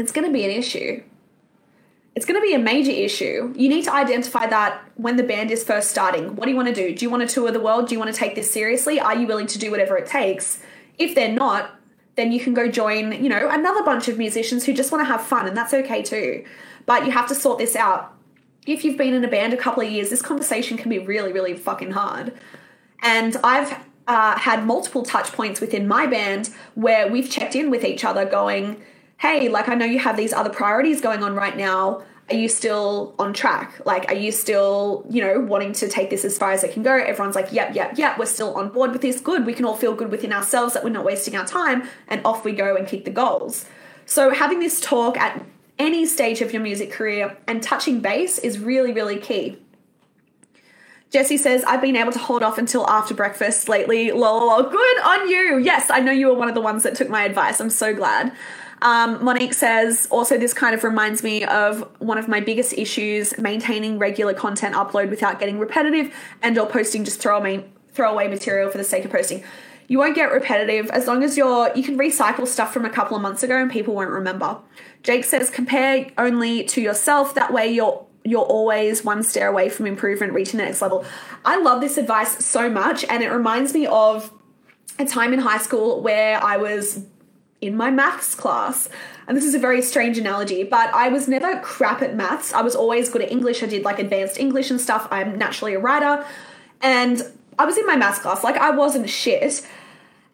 it's 0.00 0.12
going 0.12 0.26
to 0.26 0.32
be 0.32 0.44
an 0.44 0.50
issue. 0.50 1.02
It's 2.16 2.26
going 2.26 2.40
to 2.40 2.44
be 2.44 2.54
a 2.54 2.58
major 2.58 2.90
issue. 2.90 3.52
You 3.56 3.68
need 3.68 3.84
to 3.84 3.94
identify 3.94 4.46
that 4.46 4.82
when 4.96 5.16
the 5.16 5.22
band 5.22 5.50
is 5.50 5.62
first 5.62 5.90
starting. 5.90 6.34
What 6.34 6.46
do 6.46 6.50
you 6.50 6.56
want 6.56 6.68
to 6.68 6.74
do? 6.74 6.94
Do 6.94 7.04
you 7.04 7.10
want 7.10 7.26
to 7.26 7.32
tour 7.32 7.52
the 7.52 7.60
world? 7.60 7.88
Do 7.88 7.94
you 7.94 7.98
want 8.00 8.12
to 8.12 8.18
take 8.18 8.34
this 8.34 8.50
seriously? 8.50 8.98
Are 8.98 9.16
you 9.16 9.26
willing 9.26 9.46
to 9.48 9.58
do 9.58 9.70
whatever 9.70 9.96
it 9.96 10.06
takes? 10.06 10.60
If 10.98 11.14
they're 11.14 11.32
not, 11.32 11.76
then 12.16 12.32
you 12.32 12.40
can 12.40 12.52
go 12.52 12.68
join, 12.68 13.12
you 13.22 13.28
know, 13.28 13.48
another 13.48 13.84
bunch 13.84 14.08
of 14.08 14.18
musicians 14.18 14.64
who 14.66 14.72
just 14.72 14.90
want 14.90 15.02
to 15.02 15.06
have 15.06 15.22
fun, 15.22 15.46
and 15.46 15.56
that's 15.56 15.72
okay 15.72 16.02
too. 16.02 16.44
But 16.84 17.06
you 17.06 17.12
have 17.12 17.28
to 17.28 17.34
sort 17.34 17.58
this 17.58 17.76
out. 17.76 18.12
If 18.66 18.84
you've 18.84 18.98
been 18.98 19.14
in 19.14 19.24
a 19.24 19.28
band 19.28 19.52
a 19.52 19.56
couple 19.56 19.82
of 19.82 19.90
years, 19.90 20.10
this 20.10 20.20
conversation 20.20 20.76
can 20.76 20.90
be 20.90 20.98
really, 20.98 21.32
really 21.32 21.54
fucking 21.56 21.92
hard. 21.92 22.34
And 23.02 23.36
I've 23.44 23.78
uh, 24.06 24.36
had 24.36 24.66
multiple 24.66 25.02
touch 25.02 25.32
points 25.32 25.60
within 25.60 25.86
my 25.86 26.06
band 26.06 26.50
where 26.74 27.10
we've 27.10 27.30
checked 27.30 27.54
in 27.54 27.70
with 27.70 27.84
each 27.84 28.04
other, 28.04 28.24
going, 28.26 28.82
hey, 29.20 29.48
like, 29.48 29.68
I 29.68 29.74
know 29.74 29.86
you 29.86 29.98
have 30.00 30.16
these 30.16 30.32
other 30.32 30.50
priorities 30.50 31.00
going 31.00 31.22
on 31.22 31.34
right 31.34 31.56
now 31.56 32.02
are 32.30 32.36
you 32.36 32.48
still 32.48 33.14
on 33.18 33.32
track? 33.32 33.84
Like, 33.84 34.08
are 34.08 34.14
you 34.14 34.30
still, 34.30 35.04
you 35.10 35.20
know, 35.20 35.40
wanting 35.40 35.72
to 35.74 35.88
take 35.88 36.10
this 36.10 36.24
as 36.24 36.38
far 36.38 36.52
as 36.52 36.62
it 36.62 36.72
can 36.72 36.82
go? 36.82 36.92
Everyone's 36.96 37.34
like, 37.34 37.52
yep, 37.52 37.74
yep, 37.74 37.98
yep, 37.98 38.18
we're 38.18 38.26
still 38.26 38.54
on 38.54 38.68
board 38.68 38.92
with 38.92 39.02
this. 39.02 39.20
Good. 39.20 39.44
We 39.46 39.52
can 39.52 39.64
all 39.64 39.76
feel 39.76 39.94
good 39.94 40.10
within 40.10 40.32
ourselves 40.32 40.74
that 40.74 40.84
we're 40.84 40.90
not 40.90 41.04
wasting 41.04 41.34
our 41.36 41.44
time. 41.44 41.88
And 42.06 42.20
off 42.24 42.44
we 42.44 42.52
go 42.52 42.76
and 42.76 42.86
kick 42.86 43.04
the 43.04 43.10
goals. 43.10 43.66
So, 44.06 44.30
having 44.32 44.60
this 44.60 44.80
talk 44.80 45.16
at 45.18 45.44
any 45.78 46.06
stage 46.06 46.40
of 46.40 46.52
your 46.52 46.62
music 46.62 46.92
career 46.92 47.36
and 47.48 47.62
touching 47.62 48.00
base 48.00 48.38
is 48.38 48.58
really, 48.58 48.92
really 48.92 49.18
key. 49.18 49.58
Jesse 51.10 51.36
says, 51.36 51.64
I've 51.64 51.80
been 51.80 51.96
able 51.96 52.12
to 52.12 52.18
hold 52.20 52.44
off 52.44 52.58
until 52.58 52.88
after 52.88 53.14
breakfast 53.14 53.68
lately. 53.68 54.12
Lol, 54.12 54.46
lol. 54.46 54.62
Good 54.62 55.00
on 55.00 55.28
you. 55.28 55.58
Yes, 55.58 55.90
I 55.90 55.98
know 55.98 56.12
you 56.12 56.28
were 56.28 56.34
one 56.34 56.48
of 56.48 56.54
the 56.54 56.60
ones 56.60 56.84
that 56.84 56.94
took 56.94 57.08
my 57.08 57.24
advice. 57.24 57.60
I'm 57.60 57.70
so 57.70 57.92
glad. 57.92 58.32
Um, 58.82 59.22
Monique 59.22 59.54
says, 59.54 60.08
also, 60.10 60.38
this 60.38 60.54
kind 60.54 60.74
of 60.74 60.84
reminds 60.84 61.22
me 61.22 61.44
of 61.44 61.88
one 61.98 62.18
of 62.18 62.28
my 62.28 62.40
biggest 62.40 62.72
issues 62.72 63.36
maintaining 63.38 63.98
regular 63.98 64.32
content 64.34 64.74
upload 64.74 65.10
without 65.10 65.38
getting 65.38 65.58
repetitive 65.58 66.14
and 66.42 66.56
or 66.58 66.66
posting 66.66 67.04
just 67.04 67.20
throwaway, 67.20 67.64
throwaway 67.92 68.28
material 68.28 68.70
for 68.70 68.78
the 68.78 68.84
sake 68.84 69.04
of 69.04 69.10
posting. 69.10 69.44
You 69.88 69.98
won't 69.98 70.14
get 70.14 70.32
repetitive 70.32 70.88
as 70.90 71.06
long 71.06 71.24
as 71.24 71.36
you're, 71.36 71.70
you 71.76 71.82
can 71.82 71.98
recycle 71.98 72.46
stuff 72.46 72.72
from 72.72 72.84
a 72.84 72.90
couple 72.90 73.16
of 73.16 73.22
months 73.22 73.42
ago 73.42 73.56
and 73.56 73.70
people 73.70 73.94
won't 73.94 74.10
remember. 74.10 74.58
Jake 75.02 75.24
says, 75.24 75.50
compare 75.50 76.10
only 76.16 76.64
to 76.64 76.80
yourself. 76.80 77.34
That 77.34 77.52
way 77.52 77.70
you're 77.72 78.06
you're 78.22 78.44
always 78.44 79.04
one 79.04 79.22
stair 79.22 79.48
away 79.48 79.68
from 79.68 79.86
improvement, 79.86 80.32
reaching 80.32 80.58
the 80.58 80.64
next 80.64 80.82
level. 80.82 81.04
I 81.44 81.58
love 81.58 81.80
this 81.80 81.96
advice 81.96 82.44
so 82.44 82.68
much, 82.68 83.02
and 83.04 83.22
it 83.22 83.30
reminds 83.30 83.72
me 83.72 83.86
of 83.86 84.32
a 84.98 85.06
time 85.06 85.32
in 85.32 85.40
high 85.40 85.58
school 85.58 86.02
where 86.02 86.42
I 86.42 86.58
was 86.58 87.06
in 87.60 87.76
my 87.76 87.90
maths 87.90 88.34
class. 88.34 88.88
And 89.26 89.36
this 89.36 89.44
is 89.44 89.54
a 89.54 89.58
very 89.58 89.82
strange 89.82 90.18
analogy, 90.18 90.64
but 90.64 90.92
I 90.94 91.08
was 91.08 91.28
never 91.28 91.60
crap 91.60 92.02
at 92.02 92.14
maths. 92.16 92.52
I 92.52 92.62
was 92.62 92.74
always 92.74 93.08
good 93.08 93.22
at 93.22 93.30
English. 93.30 93.62
I 93.62 93.66
did 93.66 93.84
like 93.84 93.98
advanced 93.98 94.38
English 94.38 94.70
and 94.70 94.80
stuff. 94.80 95.06
I'm 95.10 95.38
naturally 95.38 95.74
a 95.74 95.78
writer. 95.78 96.24
And 96.80 97.22
I 97.58 97.64
was 97.66 97.76
in 97.76 97.86
my 97.86 97.96
maths 97.96 98.18
class, 98.18 98.42
like 98.42 98.56
I 98.56 98.70
wasn't 98.70 99.08
shit. 99.08 99.66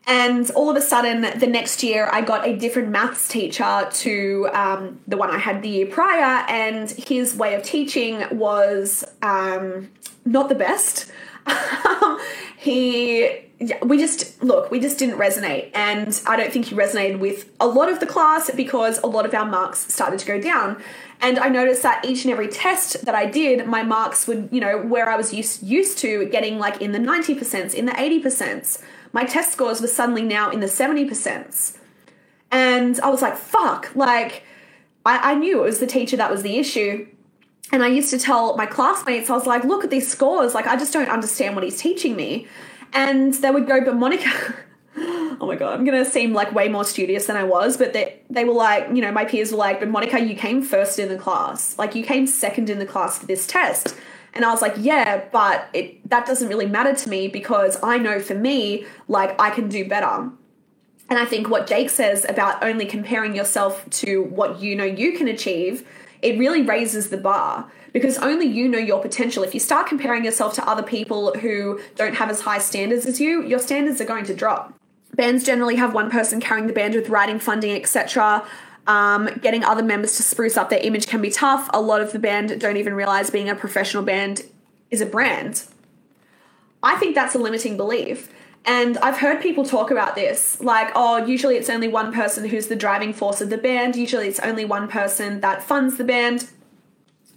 And 0.07 0.49
all 0.53 0.71
of 0.71 0.77
a 0.77 0.81
sudden, 0.81 1.23
the 1.41 1.49
next 1.49 1.83
year, 1.83 2.09
I 2.13 2.21
got 2.21 2.47
a 2.47 2.57
different 2.57 2.91
maths 2.91 3.27
teacher 3.27 3.89
to 3.91 4.49
um, 4.53 5.01
the 5.09 5.17
one 5.17 5.31
I 5.31 5.39
had 5.39 5.63
the 5.63 5.69
year 5.69 5.87
prior, 5.87 6.47
and 6.49 6.89
his 6.93 7.35
way 7.35 7.57
of 7.57 7.65
teaching 7.65 8.23
was 8.31 9.05
um, 9.23 9.91
not 10.25 10.49
the 10.49 10.55
best. 10.55 11.11
Um, 11.47 12.19
he 12.57 13.47
we 13.83 13.97
just 13.97 14.43
look 14.43 14.71
we 14.71 14.81
just 14.81 14.99
didn't 14.99 15.19
resonate. 15.19 15.71
And 15.75 16.21
i 16.27 16.37
don't 16.37 16.53
think 16.53 16.67
he 16.67 16.75
resonated 16.75 17.19
with 17.19 17.51
a 17.61 17.67
lot 17.67 17.89
of 17.89 18.01
the 18.01 18.07
class 18.07 18.51
because 18.51 18.99
a 18.99 19.07
lot 19.07 19.25
of 19.25 19.33
our 19.35 19.47
marks 19.47 19.93
started 19.93 20.19
to 20.19 20.27
go 20.27 20.41
down. 20.41 20.83
And 21.21 21.39
i 21.39 21.49
noticed 21.49 21.83
that 21.83 22.05
each 22.05 22.25
and 22.25 22.33
every 22.33 22.49
test 22.49 23.05
that 23.07 23.15
i 23.15 23.25
did 23.25 23.67
my 23.67 23.83
marks 23.83 24.27
would 24.27 24.49
you 24.53 24.61
know 24.61 24.79
where 24.79 25.09
i 25.09 25.17
was 25.17 25.33
used 25.33 25.63
used 25.63 25.99
to 25.99 26.27
getting 26.27 26.59
like 26.59 26.83
in 26.83 26.93
the 26.93 26.99
90% 26.99 27.75
in 27.75 27.87
the 27.87 27.93
80% 27.93 28.83
my 29.13 29.25
test 29.25 29.53
scores 29.53 29.81
were 29.81 29.87
suddenly 29.87 30.23
now 30.23 30.51
in 30.51 30.61
the 30.61 30.67
70% 30.67 31.79
and 32.51 33.01
i 33.01 33.09
was 33.09 33.23
like 33.23 33.37
fuck 33.37 33.95
like 33.95 34.43
I 35.09 35.37
knew 35.37 35.63
it 35.63 35.65
was 35.65 35.79
the 35.79 35.87
teacher 35.87 36.17
that 36.17 36.33
was 36.33 36.43
the 36.43 36.59
issue 36.59 37.07
and 37.73 37.83
I 37.83 37.89
used 37.89 38.11
to 38.11 38.19
tell 38.19 38.57
my 38.57 38.67
classmates, 38.67 39.29
I 39.29 39.35
was 39.35 39.47
like, 39.47 39.65
look 39.65 39.85
at 39.85 39.91
these 39.91 40.09
scores. 40.09 40.55
Like, 40.55 40.67
I 40.67 40.77
just 40.77 40.93
don't 40.93 41.09
understand 41.09 41.55
what 41.55 41.65
he's 41.65 41.81
teaching 41.81 42.15
me. 42.15 42.47
And 42.93 43.35
they 43.35 43.51
would 43.51 43.67
go, 43.67 43.85
but 43.85 43.97
Monica, 43.97 44.55
oh 44.97 45.47
my 45.47 45.57
God, 45.57 45.75
I'm 45.75 45.85
going 45.85 46.03
to 46.03 46.09
seem 46.09 46.33
like 46.33 46.55
way 46.55 46.69
more 46.69 46.85
studious 46.85 47.27
than 47.27 47.37
I 47.37 47.43
was. 47.43 47.77
But 47.77 47.93
they, 47.93 48.21
they 48.31 48.45
were 48.45 48.55
like, 48.55 48.89
you 48.89 49.03
know, 49.03 49.11
my 49.11 49.25
peers 49.25 49.51
were 49.51 49.59
like, 49.59 49.81
but 49.81 49.89
Monica, 49.89 50.21
you 50.21 50.37
came 50.37 50.63
first 50.63 50.99
in 50.99 51.09
the 51.09 51.19
class. 51.19 51.77
Like, 51.77 51.95
you 51.95 52.05
came 52.05 52.27
second 52.27 52.71
in 52.71 52.79
the 52.79 52.87
class 52.87 53.19
for 53.19 53.27
this 53.27 53.47
test. 53.47 53.97
And 54.33 54.45
I 54.45 54.51
was 54.53 54.63
like, 54.63 54.75
yeah, 54.77 55.25
but 55.33 55.69
it, 55.73 56.09
that 56.09 56.27
doesn't 56.27 56.49
really 56.49 56.67
matter 56.67 56.95
to 56.95 57.09
me 57.09 57.27
because 57.27 57.79
I 57.83 57.99
know 57.99 58.21
for 58.21 58.35
me, 58.35 58.87
like, 59.09 59.41
I 59.41 59.51
can 59.51 59.69
do 59.69 59.89
better. 59.89 60.31
And 61.09 61.19
I 61.19 61.25
think 61.25 61.49
what 61.49 61.67
Jake 61.67 61.91
says 61.91 62.27
about 62.29 62.63
only 62.63 62.85
comparing 62.85 63.35
yourself 63.35 63.89
to 63.91 64.23
what 64.25 64.61
you 64.61 64.75
know 64.75 64.85
you 64.85 65.17
can 65.17 65.29
achieve 65.29 65.87
it 66.23 66.39
really 66.39 66.63
raises 66.63 67.11
the 67.11 67.17
bar 67.17 67.71
because 67.93 68.19
only 68.19 68.47
you 68.47 68.69
know 68.69 68.79
your 68.79 69.01
potential. 69.01 69.43
If 69.43 69.55
you 69.55 69.61
start 69.61 69.87
comparing 69.87 70.25
yourself 70.25 70.55
to 70.55 70.69
other 70.69 70.83
people 70.83 71.33
who 71.35 71.81
don't 71.95 72.15
have 72.15 72.31
as 72.31 72.43
high 72.43 72.59
standards 72.59 73.07
as 73.07 73.21
you, 73.21 73.43
your 73.43 73.59
standards 73.59 74.01
are 74.01 74.05
going 74.05 74.25
to 74.27 74.35
drop. 74.35 74.75
Bands 75.15 75.45
generally 75.45 75.77
have 75.77 75.95
one 75.95 76.11
person 76.11 76.41
carrying 76.41 76.67
the 76.67 76.73
band 76.73 76.95
with 76.95 77.09
writing, 77.09 77.39
funding, 77.39 77.75
etc. 77.75 78.47
Um, 78.87 79.31
getting 79.41 79.65
other 79.65 79.83
members 79.83 80.17
to 80.17 80.23
spruce 80.23 80.57
up 80.57 80.69
their 80.69 80.81
image 80.81 81.07
can 81.07 81.21
be 81.21 81.31
tough. 81.31 81.71
A 81.73 81.81
lot 81.81 82.01
of 82.01 82.13
the 82.13 82.19
band 82.19 82.61
don't 82.61 82.77
even 82.77 82.95
realize 82.95 83.31
being 83.31 83.49
a 83.49 83.55
professional 83.55 84.03
band 84.03 84.43
is 84.91 85.01
a 85.01 85.07
brand. 85.07 85.65
I 86.83 86.97
think 86.97 87.15
that's 87.15 87.35
a 87.35 87.39
limiting 87.39 87.77
belief. 87.77 88.31
And 88.67 88.99
I've 88.99 89.19
heard 89.19 89.41
people 89.41 89.65
talk 89.65 89.93
about 89.93 90.17
this 90.17 90.61
like, 90.61 90.91
oh, 90.97 91.25
usually 91.25 91.57
it's 91.57 91.71
only 91.71 91.87
one 91.87 92.13
person 92.13 92.49
who's 92.49 92.67
the 92.67 92.75
driving 92.75 93.13
force 93.13 93.41
of 93.41 93.49
the 93.49 93.57
band. 93.57 93.95
Usually 93.95 94.27
it's 94.27 94.41
only 94.41 94.65
one 94.65 94.89
person 94.89 95.41
that 95.41 95.63
funds 95.63 95.97
the 95.97 96.05
band. 96.05 96.49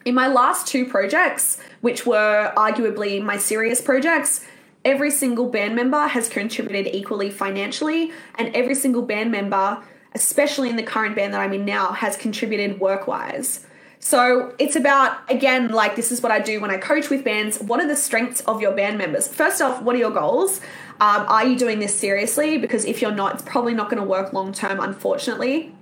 In 0.05 0.15
my 0.15 0.27
last 0.27 0.65
two 0.65 0.85
projects, 0.85 1.59
which 1.81 2.05
were 2.05 2.51
arguably 2.57 3.21
my 3.21 3.37
serious 3.37 3.79
projects, 3.79 4.43
every 4.83 5.11
single 5.11 5.49
band 5.49 5.75
member 5.75 6.07
has 6.07 6.29
contributed 6.29 6.95
equally 6.95 7.29
financially, 7.29 8.11
and 8.35 8.55
every 8.55 8.73
single 8.73 9.03
band 9.03 9.31
member, 9.31 9.83
especially 10.15 10.69
in 10.69 10.77
the 10.77 10.83
current 10.83 11.15
band 11.15 11.33
that 11.33 11.41
I'm 11.41 11.53
in 11.53 11.65
now, 11.65 11.91
has 11.91 12.17
contributed 12.17 12.79
work 12.79 13.07
wise. 13.07 13.67
So 13.99 14.55
it's 14.57 14.77
about, 14.77 15.29
again, 15.29 15.69
like 15.69 15.95
this 15.95 16.11
is 16.11 16.21
what 16.21 16.31
I 16.31 16.39
do 16.39 16.61
when 16.61 16.71
I 16.71 16.77
coach 16.77 17.09
with 17.09 17.23
bands. 17.23 17.59
What 17.59 17.81
are 17.81 17.87
the 17.87 17.97
strengths 17.97 18.39
of 18.41 18.61
your 18.61 18.71
band 18.71 18.97
members? 18.97 19.27
First 19.27 19.61
off, 19.61 19.81
what 19.81 19.93
are 19.95 19.99
your 19.99 20.11
goals? 20.11 20.61
Um, 21.01 21.25
are 21.27 21.45
you 21.45 21.57
doing 21.57 21.79
this 21.79 21.97
seriously? 21.97 22.57
Because 22.57 22.85
if 22.85 23.01
you're 23.01 23.11
not, 23.11 23.35
it's 23.35 23.43
probably 23.43 23.73
not 23.73 23.89
going 23.89 24.01
to 24.01 24.07
work 24.07 24.31
long 24.31 24.53
term, 24.53 24.79
unfortunately. 24.79 25.73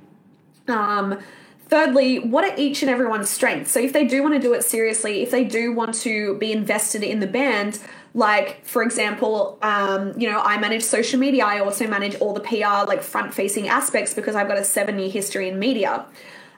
Um, 0.68 1.20
thirdly, 1.68 2.18
what 2.20 2.44
are 2.44 2.58
each 2.58 2.82
and 2.82 2.90
everyone's 2.90 3.30
strengths? 3.30 3.72
So 3.72 3.80
if 3.80 3.94
they 3.94 4.06
do 4.06 4.24
want 4.24 4.34
to 4.34 4.40
do 4.40 4.54
it 4.54 4.64
seriously, 4.64 5.22
if 5.22 5.30
they 5.30 5.44
do 5.44 5.72
want 5.72 5.94
to 5.96 6.38
be 6.38 6.52
invested 6.52 7.04
in 7.04 7.20
the 7.20 7.28
band, 7.28 7.80
like 8.14 8.66
for 8.66 8.82
example, 8.82 9.60
um, 9.62 10.20
you 10.20 10.30
know, 10.30 10.40
I 10.40 10.58
manage 10.58 10.84
social 10.84 11.20
media. 11.20 11.46
I 11.46 11.60
also 11.60 11.88
manage 11.88 12.16
all 12.16 12.34
the 12.34 12.42
PR, 12.42 12.88
like 12.88 13.04
front 13.04 13.34
facing 13.34 13.68
aspects 13.68 14.16
because 14.16 14.36
I've 14.36 14.48
got 14.48 14.58
a 14.58 14.64
seven 14.64 14.98
year 14.98 15.10
history 15.10 15.50
in 15.50 15.60
media. 15.60 16.06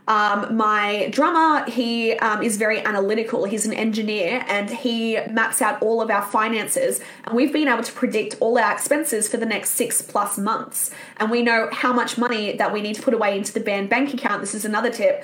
Um, 0.09 0.57
my 0.57 1.07
drummer, 1.11 1.69
he 1.69 2.13
um, 2.13 2.41
is 2.41 2.57
very 2.57 2.83
analytical. 2.83 3.45
He's 3.45 3.67
an 3.67 3.73
engineer 3.73 4.43
and 4.47 4.67
he 4.67 5.19
maps 5.29 5.61
out 5.61 5.79
all 5.83 6.01
of 6.01 6.09
our 6.09 6.23
finances. 6.23 6.99
And 7.25 7.35
we've 7.35 7.53
been 7.53 7.67
able 7.67 7.83
to 7.83 7.91
predict 7.91 8.35
all 8.39 8.57
our 8.57 8.71
expenses 8.71 9.29
for 9.29 9.37
the 9.37 9.45
next 9.45 9.71
six 9.71 10.01
plus 10.01 10.39
months. 10.39 10.89
And 11.17 11.29
we 11.29 11.43
know 11.43 11.69
how 11.71 11.93
much 11.93 12.17
money 12.17 12.57
that 12.57 12.73
we 12.73 12.81
need 12.81 12.95
to 12.95 13.03
put 13.03 13.13
away 13.13 13.37
into 13.37 13.53
the 13.53 13.59
band 13.59 13.89
bank 13.89 14.11
account. 14.11 14.41
This 14.41 14.55
is 14.55 14.65
another 14.65 14.89
tip 14.89 15.23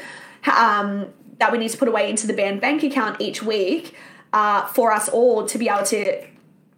um, 0.56 1.08
that 1.40 1.52
we 1.52 1.58
need 1.58 1.70
to 1.70 1.78
put 1.78 1.88
away 1.88 2.08
into 2.08 2.28
the 2.28 2.34
band 2.34 2.62
bank 2.62 2.84
account 2.84 3.20
each 3.20 3.42
week 3.42 3.96
uh, 4.34 4.68
for 4.68 4.92
us 4.92 5.10
all 5.10 5.48
to 5.48 5.58
be 5.58 5.68
able 5.68 5.86
to 5.86 6.24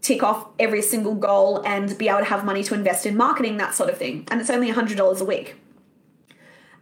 tick 0.01 0.23
off 0.23 0.47
every 0.59 0.81
single 0.81 1.15
goal 1.15 1.61
and 1.65 1.97
be 1.97 2.07
able 2.07 2.19
to 2.19 2.25
have 2.25 2.45
money 2.45 2.63
to 2.63 2.73
invest 2.73 3.05
in 3.05 3.17
marketing, 3.17 3.57
that 3.57 3.75
sort 3.75 3.89
of 3.89 3.97
thing. 3.97 4.25
And 4.31 4.39
it's 4.39 4.49
only 4.49 4.71
$100 4.71 5.19
a 5.19 5.25
week. 5.25 5.55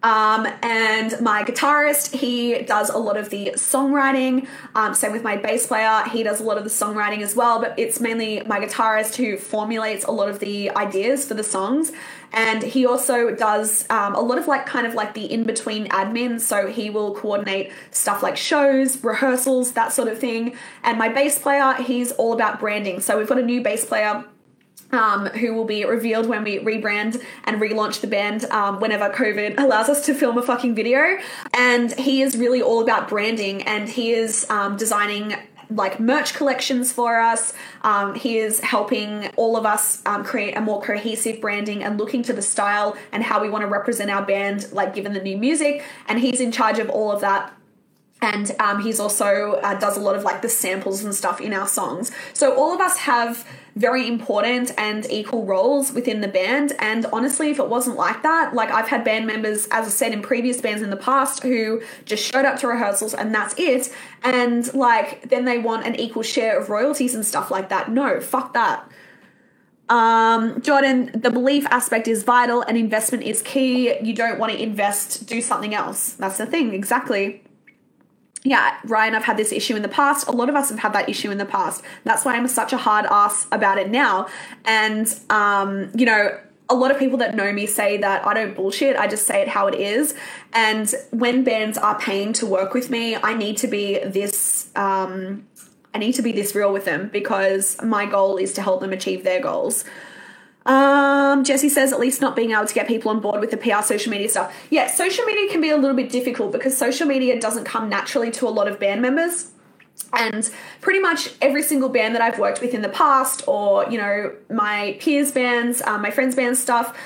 Um, 0.05 0.47
and 0.61 1.19
my 1.19 1.43
guitarist, 1.43 2.13
he 2.13 2.61
does 2.61 2.91
a 2.91 2.97
lot 2.99 3.17
of 3.17 3.31
the 3.31 3.53
songwriting. 3.55 4.47
Um, 4.75 4.93
same 4.93 5.11
with 5.11 5.23
my 5.23 5.35
bass 5.35 5.65
player, 5.65 6.03
he 6.11 6.21
does 6.21 6.39
a 6.39 6.43
lot 6.43 6.59
of 6.59 6.63
the 6.63 6.69
songwriting 6.69 7.23
as 7.23 7.35
well. 7.35 7.59
But 7.59 7.73
it's 7.79 7.99
mainly 7.99 8.43
my 8.45 8.59
guitarist 8.59 9.15
who 9.15 9.35
formulates 9.35 10.05
a 10.05 10.11
lot 10.11 10.29
of 10.29 10.37
the 10.37 10.69
ideas 10.69 11.25
for 11.27 11.33
the 11.33 11.43
songs. 11.43 11.91
And 12.31 12.61
he 12.61 12.85
also 12.85 13.33
does 13.33 13.89
um, 13.89 14.13
a 14.13 14.21
lot 14.21 14.37
of 14.37 14.47
like 14.47 14.67
kind 14.67 14.85
of 14.85 14.93
like 14.93 15.15
the 15.15 15.25
in 15.25 15.43
between 15.43 15.87
admin. 15.87 16.39
So 16.39 16.67
he 16.67 16.91
will 16.91 17.15
coordinate 17.15 17.71
stuff 17.89 18.21
like 18.21 18.37
shows, 18.37 19.03
rehearsals, 19.03 19.71
that 19.71 19.91
sort 19.91 20.07
of 20.07 20.19
thing. 20.19 20.55
And 20.83 20.99
my 20.99 21.09
bass 21.09 21.39
player, 21.39 21.73
he's 21.81 22.11
all 22.11 22.33
about 22.33 22.59
branding. 22.59 22.99
So 22.99 23.17
we've 23.17 23.27
got 23.27 23.39
a 23.39 23.43
new 23.43 23.63
bass 23.63 23.83
player 23.83 24.23
um, 24.95 25.27
who 25.27 25.53
will 25.53 25.65
be 25.65 25.85
revealed 25.85 26.27
when 26.27 26.43
we 26.43 26.59
rebrand 26.59 27.21
and 27.43 27.61
relaunch 27.61 28.01
the 28.01 28.07
band 28.07 28.45
um, 28.45 28.79
whenever 28.79 29.09
COVID 29.09 29.59
allows 29.59 29.89
us 29.89 30.05
to 30.05 30.13
film 30.13 30.37
a 30.37 30.41
fucking 30.41 30.75
video. 30.75 31.17
And 31.53 31.97
he 31.99 32.21
is 32.21 32.37
really 32.37 32.61
all 32.61 32.81
about 32.81 33.09
branding 33.09 33.61
and 33.63 33.87
he 33.89 34.11
is 34.11 34.49
um, 34.49 34.77
designing 34.77 35.35
like 35.69 35.99
merch 35.99 36.35
collections 36.35 36.91
for 36.91 37.19
us. 37.19 37.53
Um, 37.81 38.13
he 38.13 38.37
is 38.37 38.59
helping 38.59 39.27
all 39.35 39.57
of 39.57 39.65
us 39.65 40.01
um, 40.05 40.23
create 40.23 40.55
a 40.55 40.61
more 40.61 40.81
cohesive 40.81 41.41
branding 41.41 41.83
and 41.83 41.97
looking 41.97 42.23
to 42.23 42.33
the 42.33 42.41
style 42.41 42.95
and 43.11 43.23
how 43.23 43.41
we 43.41 43.49
want 43.49 43.63
to 43.63 43.67
represent 43.67 44.11
our 44.11 44.23
band, 44.23 44.71
like 44.71 44.93
given 44.93 45.13
the 45.13 45.21
new 45.21 45.37
music. 45.37 45.83
And 46.07 46.19
he's 46.19 46.39
in 46.39 46.51
charge 46.51 46.79
of 46.79 46.89
all 46.89 47.11
of 47.11 47.21
that 47.21 47.51
and 48.25 48.55
um, 48.59 48.81
he's 48.81 48.99
also 48.99 49.59
uh, 49.63 49.75
does 49.75 49.97
a 49.97 49.99
lot 49.99 50.15
of 50.15 50.23
like 50.23 50.41
the 50.41 50.49
samples 50.49 51.03
and 51.03 51.13
stuff 51.13 51.39
in 51.39 51.53
our 51.53 51.67
songs. 51.67 52.11
So 52.33 52.55
all 52.55 52.73
of 52.73 52.81
us 52.81 52.97
have 52.97 53.47
very 53.75 54.07
important 54.07 54.71
and 54.79 55.05
equal 55.11 55.45
roles 55.45 55.91
within 55.91 56.21
the 56.21 56.27
band. 56.27 56.73
And 56.79 57.05
honestly 57.13 57.51
if 57.51 57.59
it 57.59 57.67
wasn't 57.67 57.97
like 57.97 58.23
that 58.23 58.53
like 58.53 58.71
i've 58.71 58.87
had 58.87 59.03
band 59.03 59.27
members 59.27 59.67
as 59.69 59.85
i 59.85 59.89
said 59.89 60.13
in 60.13 60.21
previous 60.21 60.61
bands 60.61 60.81
in 60.81 60.89
the 60.89 60.97
past 60.97 61.43
who 61.43 61.81
just 62.05 62.23
showed 62.23 62.45
up 62.45 62.57
to 62.61 62.67
rehearsals 62.67 63.13
and 63.13 63.35
that's 63.35 63.53
it. 63.57 63.93
And 64.23 64.73
like 64.73 65.29
then 65.29 65.45
they 65.45 65.59
want 65.59 65.85
an 65.85 65.95
equal 65.95 66.23
share 66.23 66.59
of 66.59 66.69
royalties 66.69 67.13
and 67.13 67.23
stuff 67.23 67.51
like 67.51 67.69
that. 67.69 67.91
No 67.91 68.19
fuck 68.21 68.53
that. 68.53 68.89
Um, 69.87 70.63
Jordan, 70.63 71.11
the 71.13 71.29
belief 71.29 71.67
aspect 71.69 72.07
is 72.07 72.23
vital 72.23 72.63
and 72.63 72.75
investment 72.75 73.23
is 73.23 73.43
key. 73.43 73.99
You 74.01 74.15
don't 74.15 74.39
want 74.39 74.51
to 74.51 74.59
invest, 74.59 75.27
do 75.27 75.41
something 75.41 75.75
else. 75.75 76.13
That's 76.13 76.39
the 76.39 76.47
thing, 76.47 76.73
exactly 76.73 77.44
yeah, 78.45 78.77
Ryan, 78.85 79.15
I've 79.15 79.23
had 79.23 79.37
this 79.37 79.51
issue 79.51 79.75
in 79.75 79.81
the 79.81 79.89
past. 79.89 80.27
A 80.27 80.31
lot 80.31 80.49
of 80.49 80.55
us 80.55 80.69
have 80.69 80.77
had 80.77 80.93
that 80.93 81.09
issue 81.09 81.31
in 81.31 81.39
the 81.39 81.45
past. 81.45 81.83
That's 82.03 82.23
why 82.23 82.35
I'm 82.35 82.47
such 82.47 82.73
a 82.73 82.77
hard 82.77 83.07
ass 83.07 83.47
about 83.51 83.79
it 83.79 83.89
now. 83.89 84.27
And, 84.65 85.13
um, 85.31 85.89
you 85.95 86.05
know, 86.05 86.39
a 86.69 86.75
lot 86.75 86.91
of 86.91 86.99
people 86.99 87.17
that 87.19 87.35
know 87.35 87.51
me 87.51 87.65
say 87.65 87.97
that 87.97 88.25
I 88.25 88.35
don't 88.35 88.55
bullshit. 88.55 88.95
I 88.97 89.07
just 89.07 89.25
say 89.25 89.41
it 89.41 89.47
how 89.47 89.65
it 89.65 89.73
is. 89.73 90.13
And 90.53 90.93
when 91.09 91.43
bands 91.43 91.77
are 91.79 91.97
paying 91.97 92.33
to 92.33 92.45
work 92.45 92.75
with 92.75 92.91
me, 92.91 93.15
I 93.15 93.33
need 93.33 93.57
to 93.57 93.67
be 93.67 93.97
this. 93.99 94.69
Um, 94.75 95.47
I 95.95 95.97
need 95.97 96.13
to 96.13 96.21
be 96.21 96.31
this 96.31 96.53
real 96.53 96.71
with 96.71 96.85
them 96.85 97.09
because 97.11 97.81
my 97.81 98.05
goal 98.05 98.37
is 98.37 98.53
to 98.53 98.61
help 98.61 98.81
them 98.81 98.91
achieve 98.93 99.23
their 99.23 99.41
goals. 99.41 99.85
Um, 100.65 101.43
Jesse 101.43 101.69
says 101.69 101.93
at 101.93 101.99
least 101.99 102.21
not 102.21 102.35
being 102.35 102.51
able 102.51 102.65
to 102.65 102.73
get 102.73 102.87
people 102.87 103.11
on 103.11 103.19
board 103.19 103.39
with 103.39 103.51
the 103.51 103.57
PR 103.57 103.83
social 103.83 104.11
media 104.11 104.27
stuff. 104.29 104.53
Yeah, 104.69 104.87
social 104.87 105.23
media 105.25 105.51
can 105.51 105.61
be 105.61 105.69
a 105.69 105.77
little 105.77 105.95
bit 105.95 106.09
difficult 106.09 106.51
because 106.51 106.75
social 106.75 107.05
media 107.07 107.39
doesn't 107.39 107.65
come 107.65 107.87
naturally 107.87 108.31
to 108.31 108.47
a 108.47 108.49
lot 108.49 108.67
of 108.67 108.79
band 108.79 109.01
members. 109.01 109.51
And 110.11 110.49
pretty 110.81 110.99
much 110.99 111.29
every 111.41 111.61
single 111.61 111.89
band 111.89 112.15
that 112.15 112.21
I've 112.21 112.39
worked 112.39 112.61
with 112.61 112.73
in 112.73 112.81
the 112.81 112.89
past, 112.89 113.43
or 113.47 113.89
you 113.89 113.97
know, 113.97 114.33
my 114.49 114.97
peers' 114.99 115.31
bands, 115.31 115.81
um, 115.83 116.01
my 116.01 116.11
friends' 116.11 116.35
bands 116.35 116.59
stuff, 116.59 116.97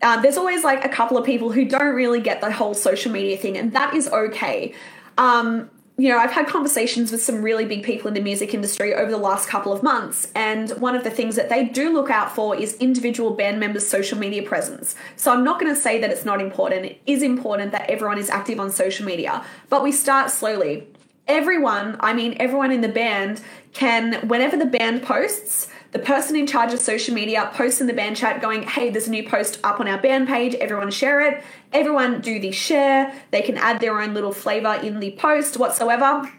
uh, 0.00 0.20
there's 0.20 0.36
always 0.36 0.64
like 0.64 0.84
a 0.84 0.88
couple 0.88 1.16
of 1.16 1.24
people 1.24 1.52
who 1.52 1.64
don't 1.64 1.94
really 1.94 2.20
get 2.20 2.40
the 2.40 2.50
whole 2.50 2.74
social 2.74 3.12
media 3.12 3.36
thing, 3.36 3.56
and 3.56 3.72
that 3.74 3.94
is 3.94 4.08
okay. 4.08 4.74
Um, 5.18 5.70
you 6.02 6.08
know, 6.08 6.18
I've 6.18 6.32
had 6.32 6.48
conversations 6.48 7.12
with 7.12 7.22
some 7.22 7.42
really 7.42 7.64
big 7.64 7.84
people 7.84 8.08
in 8.08 8.14
the 8.14 8.20
music 8.20 8.54
industry 8.54 8.92
over 8.92 9.08
the 9.08 9.16
last 9.16 9.48
couple 9.48 9.72
of 9.72 9.84
months, 9.84 10.32
and 10.34 10.70
one 10.70 10.96
of 10.96 11.04
the 11.04 11.12
things 11.12 11.36
that 11.36 11.48
they 11.48 11.64
do 11.64 11.92
look 11.92 12.10
out 12.10 12.34
for 12.34 12.56
is 12.56 12.74
individual 12.78 13.30
band 13.30 13.60
members' 13.60 13.86
social 13.86 14.18
media 14.18 14.42
presence. 14.42 14.96
So 15.14 15.32
I'm 15.32 15.44
not 15.44 15.60
going 15.60 15.72
to 15.72 15.80
say 15.80 16.00
that 16.00 16.10
it's 16.10 16.24
not 16.24 16.40
important. 16.40 16.86
It 16.86 17.00
is 17.06 17.22
important 17.22 17.70
that 17.70 17.88
everyone 17.88 18.18
is 18.18 18.30
active 18.30 18.58
on 18.58 18.72
social 18.72 19.06
media, 19.06 19.44
but 19.68 19.84
we 19.84 19.92
start 19.92 20.32
slowly. 20.32 20.88
Everyone, 21.28 21.96
I 22.00 22.14
mean, 22.14 22.36
everyone 22.40 22.72
in 22.72 22.80
the 22.80 22.88
band 22.88 23.40
can, 23.72 24.26
whenever 24.26 24.56
the 24.56 24.66
band 24.66 25.04
posts, 25.04 25.68
the 25.92 25.98
person 25.98 26.36
in 26.36 26.46
charge 26.46 26.72
of 26.72 26.80
social 26.80 27.14
media 27.14 27.50
posts 27.54 27.80
in 27.80 27.86
the 27.86 27.92
band 27.92 28.16
chat 28.16 28.40
going, 28.40 28.62
hey, 28.62 28.90
there's 28.90 29.08
a 29.08 29.10
new 29.10 29.28
post 29.28 29.60
up 29.62 29.78
on 29.78 29.86
our 29.86 29.98
band 29.98 30.26
page, 30.26 30.54
everyone 30.54 30.90
share 30.90 31.20
it. 31.20 31.44
Everyone 31.72 32.20
do 32.20 32.40
the 32.40 32.50
share. 32.50 33.14
They 33.30 33.42
can 33.42 33.58
add 33.58 33.80
their 33.80 34.00
own 34.00 34.14
little 34.14 34.32
flavor 34.32 34.74
in 34.82 35.00
the 35.00 35.12
post 35.12 35.58
whatsoever. 35.58 36.30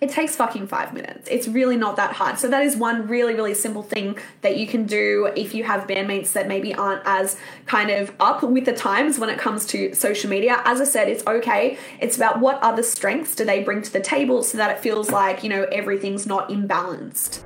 It 0.00 0.10
takes 0.10 0.36
fucking 0.36 0.68
five 0.68 0.94
minutes. 0.94 1.28
It's 1.28 1.48
really 1.48 1.76
not 1.76 1.96
that 1.96 2.12
hard. 2.12 2.38
So, 2.38 2.48
that 2.48 2.62
is 2.62 2.76
one 2.76 3.08
really, 3.08 3.34
really 3.34 3.54
simple 3.54 3.82
thing 3.82 4.16
that 4.42 4.56
you 4.56 4.64
can 4.66 4.86
do 4.86 5.28
if 5.34 5.54
you 5.54 5.64
have 5.64 5.88
bandmates 5.88 6.34
that 6.34 6.46
maybe 6.46 6.72
aren't 6.72 7.02
as 7.04 7.36
kind 7.66 7.90
of 7.90 8.14
up 8.20 8.44
with 8.44 8.64
the 8.64 8.74
times 8.74 9.18
when 9.18 9.28
it 9.28 9.40
comes 9.40 9.66
to 9.66 9.92
social 9.94 10.30
media. 10.30 10.62
As 10.64 10.80
I 10.80 10.84
said, 10.84 11.08
it's 11.08 11.26
okay. 11.26 11.78
It's 12.00 12.16
about 12.16 12.38
what 12.38 12.62
other 12.62 12.84
strengths 12.84 13.34
do 13.34 13.44
they 13.44 13.64
bring 13.64 13.82
to 13.82 13.92
the 13.92 14.00
table 14.00 14.44
so 14.44 14.56
that 14.58 14.70
it 14.70 14.78
feels 14.78 15.10
like, 15.10 15.42
you 15.42 15.48
know, 15.48 15.64
everything's 15.64 16.26
not 16.26 16.48
imbalanced. 16.48 17.42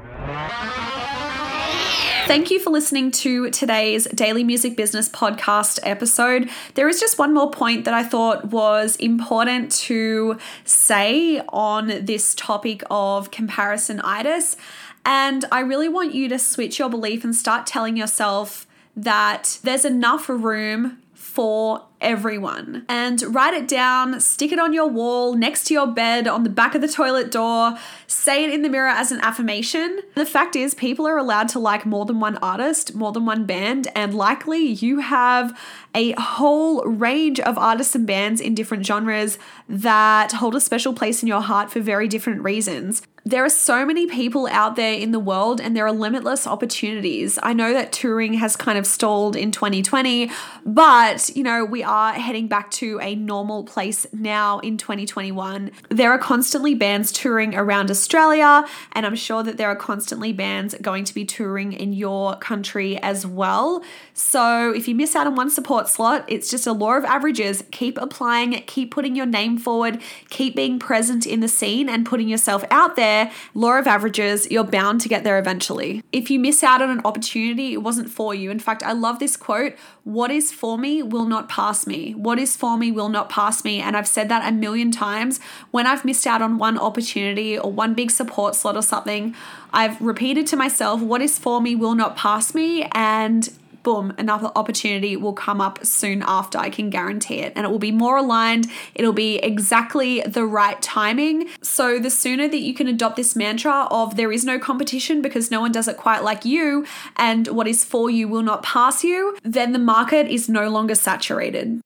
Thank 2.27 2.51
you 2.53 2.61
for 2.61 2.71
listening 2.71 3.11
to 3.11 3.51
today's 3.51 4.07
Daily 4.07 4.45
Music 4.45 4.77
Business 4.77 5.09
podcast 5.09 5.81
episode. 5.83 6.49
There 6.75 6.89
is 6.89 7.01
just 7.01 7.19
one 7.19 7.35
more 7.35 7.51
point 7.51 7.85
that 7.85 7.95
I 7.95 8.05
thought 8.05 8.47
was 8.47 8.95
important 8.97 9.73
to 9.73 10.39
say 10.65 11.41
on 11.49 11.89
this 12.07 12.35
topic 12.37 12.85
of 12.91 13.33
comparisonitis. 13.33 14.57
And 15.05 15.45
I 15.51 15.61
really 15.61 15.89
want 15.89 16.15
you 16.15 16.29
to 16.29 16.39
switch 16.39 16.79
your 16.79 16.89
belief 16.89 17.25
and 17.25 17.35
start 17.35 17.67
telling 17.67 17.97
yourself 17.97 18.67
that 18.97 19.59
there's 19.65 19.85
enough 19.85 20.29
room 20.29 21.02
for 21.33 21.83
everyone. 22.03 22.85
And 22.91 23.23
write 23.35 23.55
it 23.55 23.67
down, 23.67 24.21
stick 24.21 24.53
it 24.53 24.59
on 24.59 24.75
your 24.75 24.87
wall, 24.87 25.35
next 25.35 25.65
to 25.65 25.75
your 25.75 25.87
bed, 25.87 26.29
on 26.29 26.43
the 26.43 26.51
back 26.51 26.75
of 26.75 26.83
the 26.83 26.89
toilet 26.89 27.31
door, 27.31 27.79
say 28.07 28.45
it 28.45 28.53
in 28.53 28.61
the 28.61 28.69
mirror 28.69 28.91
as 28.91 29.13
an 29.13 29.21
affirmation. 29.21 30.01
The 30.15 30.27
fact 30.27 30.57
is, 30.57 30.75
people 30.75 31.07
are 31.07 31.17
allowed 31.17 31.49
to 31.51 31.59
like 31.59 31.87
more 31.87 32.05
than 32.05 32.21
one 32.21 32.37
artist, 32.39 32.95
more 32.95 33.13
than 33.13 33.25
one 33.25 33.47
band, 33.47 33.89
and 33.95 34.13
likely 34.13 34.59
you 34.59 34.99
have 34.99 35.59
a 35.95 36.13
whole 36.13 36.85
range 36.85 37.41
of 37.41 37.57
artists 37.57 37.95
and 37.95 38.07
bands 38.07 38.41
in 38.41 38.55
different 38.55 38.85
genres 38.85 39.39
that 39.69 40.33
hold 40.33 40.55
a 40.55 40.61
special 40.61 40.93
place 40.93 41.23
in 41.23 41.29
your 41.29 41.41
heart 41.41 41.71
for 41.71 41.81
very 41.81 42.09
different 42.09 42.43
reasons 42.43 43.03
there 43.25 43.45
are 43.45 43.49
so 43.49 43.87
many 43.87 44.07
people 44.07 44.49
out 44.49 44.75
there 44.75 44.95
in 44.95 45.13
the 45.13 45.21
world 45.21 45.61
and 45.61 45.77
there 45.77 45.87
are 45.87 45.93
limitless 45.93 46.45
opportunities. 46.45 47.39
I 47.41 47.53
know 47.53 47.73
that 47.73 47.93
touring 47.93 48.35
has 48.35 48.57
kind 48.57 48.77
of 48.77 48.87
stalled 48.87 49.37
in 49.37 49.53
2020, 49.53 50.29
but 50.67 51.31
you 51.37 51.45
know, 51.45 51.65
we 51.65 51.85
are 51.85 52.15
heading 52.15 52.49
back 52.49 52.73
to 52.73 52.99
a 53.01 53.15
normal 53.15 53.63
place 53.63 54.07
now 54.13 54.59
in 54.59 54.77
2021. 54.77 55.71
There 55.89 56.11
are 56.11 56.19
constantly 56.19 56.75
bands 56.75 57.13
touring 57.13 57.55
around 57.55 57.91
Australia, 57.93 58.65
and 58.93 59.07
I'm 59.07 59.15
sure 59.15 59.45
that 59.45 59.57
there 59.57 59.69
are 59.69 59.77
constantly 59.77 60.33
bands 60.33 60.75
going 60.83 61.05
to 61.05 61.15
be 61.15 61.25
touring 61.25 61.73
in 61.73 61.93
your 61.93 62.37
country 62.37 63.01
as 63.03 63.25
well. 63.25 63.85
So 64.15 64.73
if 64.73 64.89
you 64.89 64.97
miss 64.97 65.15
out 65.15 65.29
on 65.29 65.37
one 65.37 65.51
support 65.51 65.89
slot, 65.89 66.25
it's 66.27 66.51
just 66.51 66.67
a 66.67 66.73
law 66.73 66.97
of 66.97 67.05
averages. 67.05 67.63
Keep 67.71 67.99
applying, 67.99 68.63
keep 68.67 68.91
putting 68.91 69.15
your 69.15 69.27
name 69.27 69.59
forward, 69.59 70.01
keep 70.29 70.57
being 70.57 70.81
present 70.81 71.25
in 71.25 71.39
the 71.39 71.49
scene 71.49 71.89
and 71.89 72.05
putting 72.05 72.29
yourself 72.29 72.65
out 72.71 72.97
there. 73.13 73.33
Law 73.55 73.79
of 73.79 73.87
averages, 73.87 74.51
you're 74.51 74.65
bound 74.65 75.01
to 75.03 75.09
get 75.09 75.25
there 75.25 75.39
eventually. 75.39 76.03
If 76.13 76.31
you 76.31 76.39
miss 76.39 76.63
out 76.63 76.83
on 76.83 76.91
an 76.91 77.01
opportunity, 77.05 77.73
it 77.73 77.83
wasn't 77.83 78.11
for 78.11 78.35
you. 78.35 78.51
In 78.51 78.59
fact, 78.59 78.83
I 78.83 78.93
love 78.93 79.19
this 79.19 79.37
quote 79.37 79.75
what 80.05 80.33
is 80.33 80.51
for 80.51 80.79
me 80.79 81.01
will 81.01 81.27
not 81.27 81.49
pass 81.49 81.87
me. 81.87 82.13
What 82.13 82.39
is 82.39 82.57
for 82.57 82.77
me 82.77 82.91
will 82.91 83.09
not 83.09 83.29
pass 83.29 83.63
me. 83.65 83.81
And 83.81 83.97
I've 83.97 84.09
said 84.09 84.29
that 84.31 84.47
a 84.49 84.51
million 84.51 84.91
times. 84.91 85.39
When 85.71 85.87
I've 85.87 86.05
missed 86.05 86.27
out 86.27 86.43
on 86.43 86.59
one 86.59 86.77
opportunity 86.77 87.57
or 87.57 87.71
one 87.71 87.95
big 87.95 88.11
support 88.11 88.57
slot 88.57 88.77
or 88.77 88.83
something, 88.83 89.37
I've 89.73 90.01
repeated 90.01 90.47
to 90.49 90.57
myself, 90.57 91.01
what 91.01 91.23
is 91.23 91.39
for 91.39 91.61
me 91.61 91.77
will 91.77 91.95
not 91.95 92.17
pass 92.17 92.53
me. 92.53 92.89
And 92.93 93.49
boom, 93.83 94.13
another 94.19 94.51
opportunity 94.57 95.17
will 95.17 95.33
come 95.33 95.61
up 95.61 95.85
soon 95.85 96.23
after. 96.27 96.59
I 96.59 96.71
can 96.71 96.91
guarantee 96.91 97.41
it. 97.41 97.53
And 97.57 97.65
it 97.67 97.71
will 97.71 97.79
be 97.79 97.93
more 97.93 98.17
aligned, 98.17 98.67
it'll 98.95 99.13
be 99.13 99.37
exactly 99.37 100.21
the 100.23 100.45
right 100.45 100.81
timing. 100.83 101.49
So, 101.63 101.99
the 101.99 102.11
sooner 102.11 102.49
that 102.49 102.61
you 102.61 102.75
can 102.75 102.89
adopt 102.89 103.17
this 103.17 103.37
mantra 103.37 103.87
of 103.91 104.17
there 104.17 104.33
is 104.33 104.45
no 104.45 104.59
competition 104.59 105.23
because 105.23 105.51
no 105.51 105.61
one 105.61 105.73
does 105.73 105.89
it 105.89 105.97
quite 105.97 106.23
like 106.23 106.45
you, 106.45 106.87
and 107.17 107.49
what 107.49 107.67
is 107.67 107.85
for 107.85 108.11
you 108.11 108.29
will 108.29 108.43
not 108.43 108.63
pass 108.63 109.05
you, 109.05 109.37
then 109.43 109.73
the 109.73 109.79
market 109.79 110.27
is 110.29 110.49
no 110.49 110.69
longer 110.69 110.95
saturated. 110.95 111.81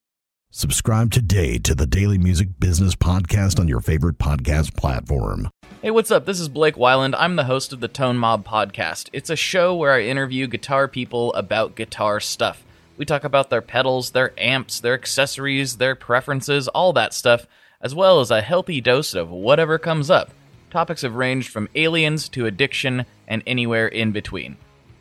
Subscribe 0.58 1.10
today 1.10 1.58
to 1.58 1.74
the 1.74 1.86
Daily 1.86 2.16
Music 2.16 2.48
Business 2.58 2.94
Podcast 2.94 3.60
on 3.60 3.68
your 3.68 3.80
favorite 3.80 4.16
podcast 4.16 4.74
platform. 4.74 5.50
Hey, 5.82 5.90
what's 5.90 6.10
up? 6.10 6.24
This 6.24 6.40
is 6.40 6.48
Blake 6.48 6.76
Wyland. 6.76 7.14
I'm 7.18 7.36
the 7.36 7.44
host 7.44 7.74
of 7.74 7.80
the 7.80 7.88
Tone 7.88 8.16
Mob 8.16 8.42
Podcast. 8.42 9.10
It's 9.12 9.28
a 9.28 9.36
show 9.36 9.76
where 9.76 9.92
I 9.92 10.04
interview 10.04 10.46
guitar 10.46 10.88
people 10.88 11.34
about 11.34 11.74
guitar 11.74 12.20
stuff. 12.20 12.64
We 12.96 13.04
talk 13.04 13.22
about 13.22 13.50
their 13.50 13.60
pedals, 13.60 14.12
their 14.12 14.32
amps, 14.38 14.80
their 14.80 14.94
accessories, 14.94 15.76
their 15.76 15.94
preferences, 15.94 16.68
all 16.68 16.94
that 16.94 17.12
stuff, 17.12 17.46
as 17.82 17.94
well 17.94 18.20
as 18.20 18.30
a 18.30 18.40
healthy 18.40 18.80
dose 18.80 19.12
of 19.12 19.28
whatever 19.28 19.76
comes 19.76 20.08
up. 20.08 20.30
Topics 20.70 21.02
have 21.02 21.16
ranged 21.16 21.50
from 21.50 21.68
aliens 21.74 22.30
to 22.30 22.46
addiction 22.46 23.04
and 23.28 23.42
anywhere 23.46 23.88
in 23.88 24.10
between. 24.10 24.56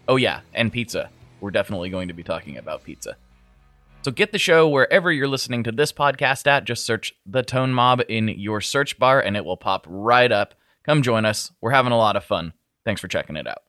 Oh, 0.05 0.17
yeah, 0.17 0.41
and 0.53 0.73
pizza. 0.73 1.11
We're 1.39 1.51
definitely 1.51 1.91
going 1.91 2.09
to 2.09 2.13
be 2.13 2.23
talking 2.23 2.57
about 2.57 2.83
pizza. 2.83 3.15
So 4.05 4.11
get 4.11 4.31
the 4.31 4.37
show 4.37 4.69
wherever 4.69 5.11
you're 5.11 5.27
listening 5.27 5.63
to 5.63 5.71
this 5.71 5.91
podcast 5.91 6.45
at. 6.45 6.65
Just 6.65 6.85
search 6.85 7.11
The 7.25 7.41
Tone 7.41 7.73
Mob 7.73 8.03
in 8.07 8.27
your 8.27 8.61
search 8.61 8.99
bar 8.99 9.19
and 9.19 9.35
it 9.35 9.43
will 9.43 9.57
pop 9.57 9.87
right 9.89 10.31
up. 10.31 10.53
Come 10.83 11.01
join 11.01 11.25
us. 11.25 11.51
We're 11.59 11.71
having 11.71 11.91
a 11.91 11.97
lot 11.97 12.15
of 12.15 12.23
fun. 12.23 12.53
Thanks 12.83 13.01
for 13.01 13.07
checking 13.07 13.35
it 13.35 13.47
out. 13.47 13.64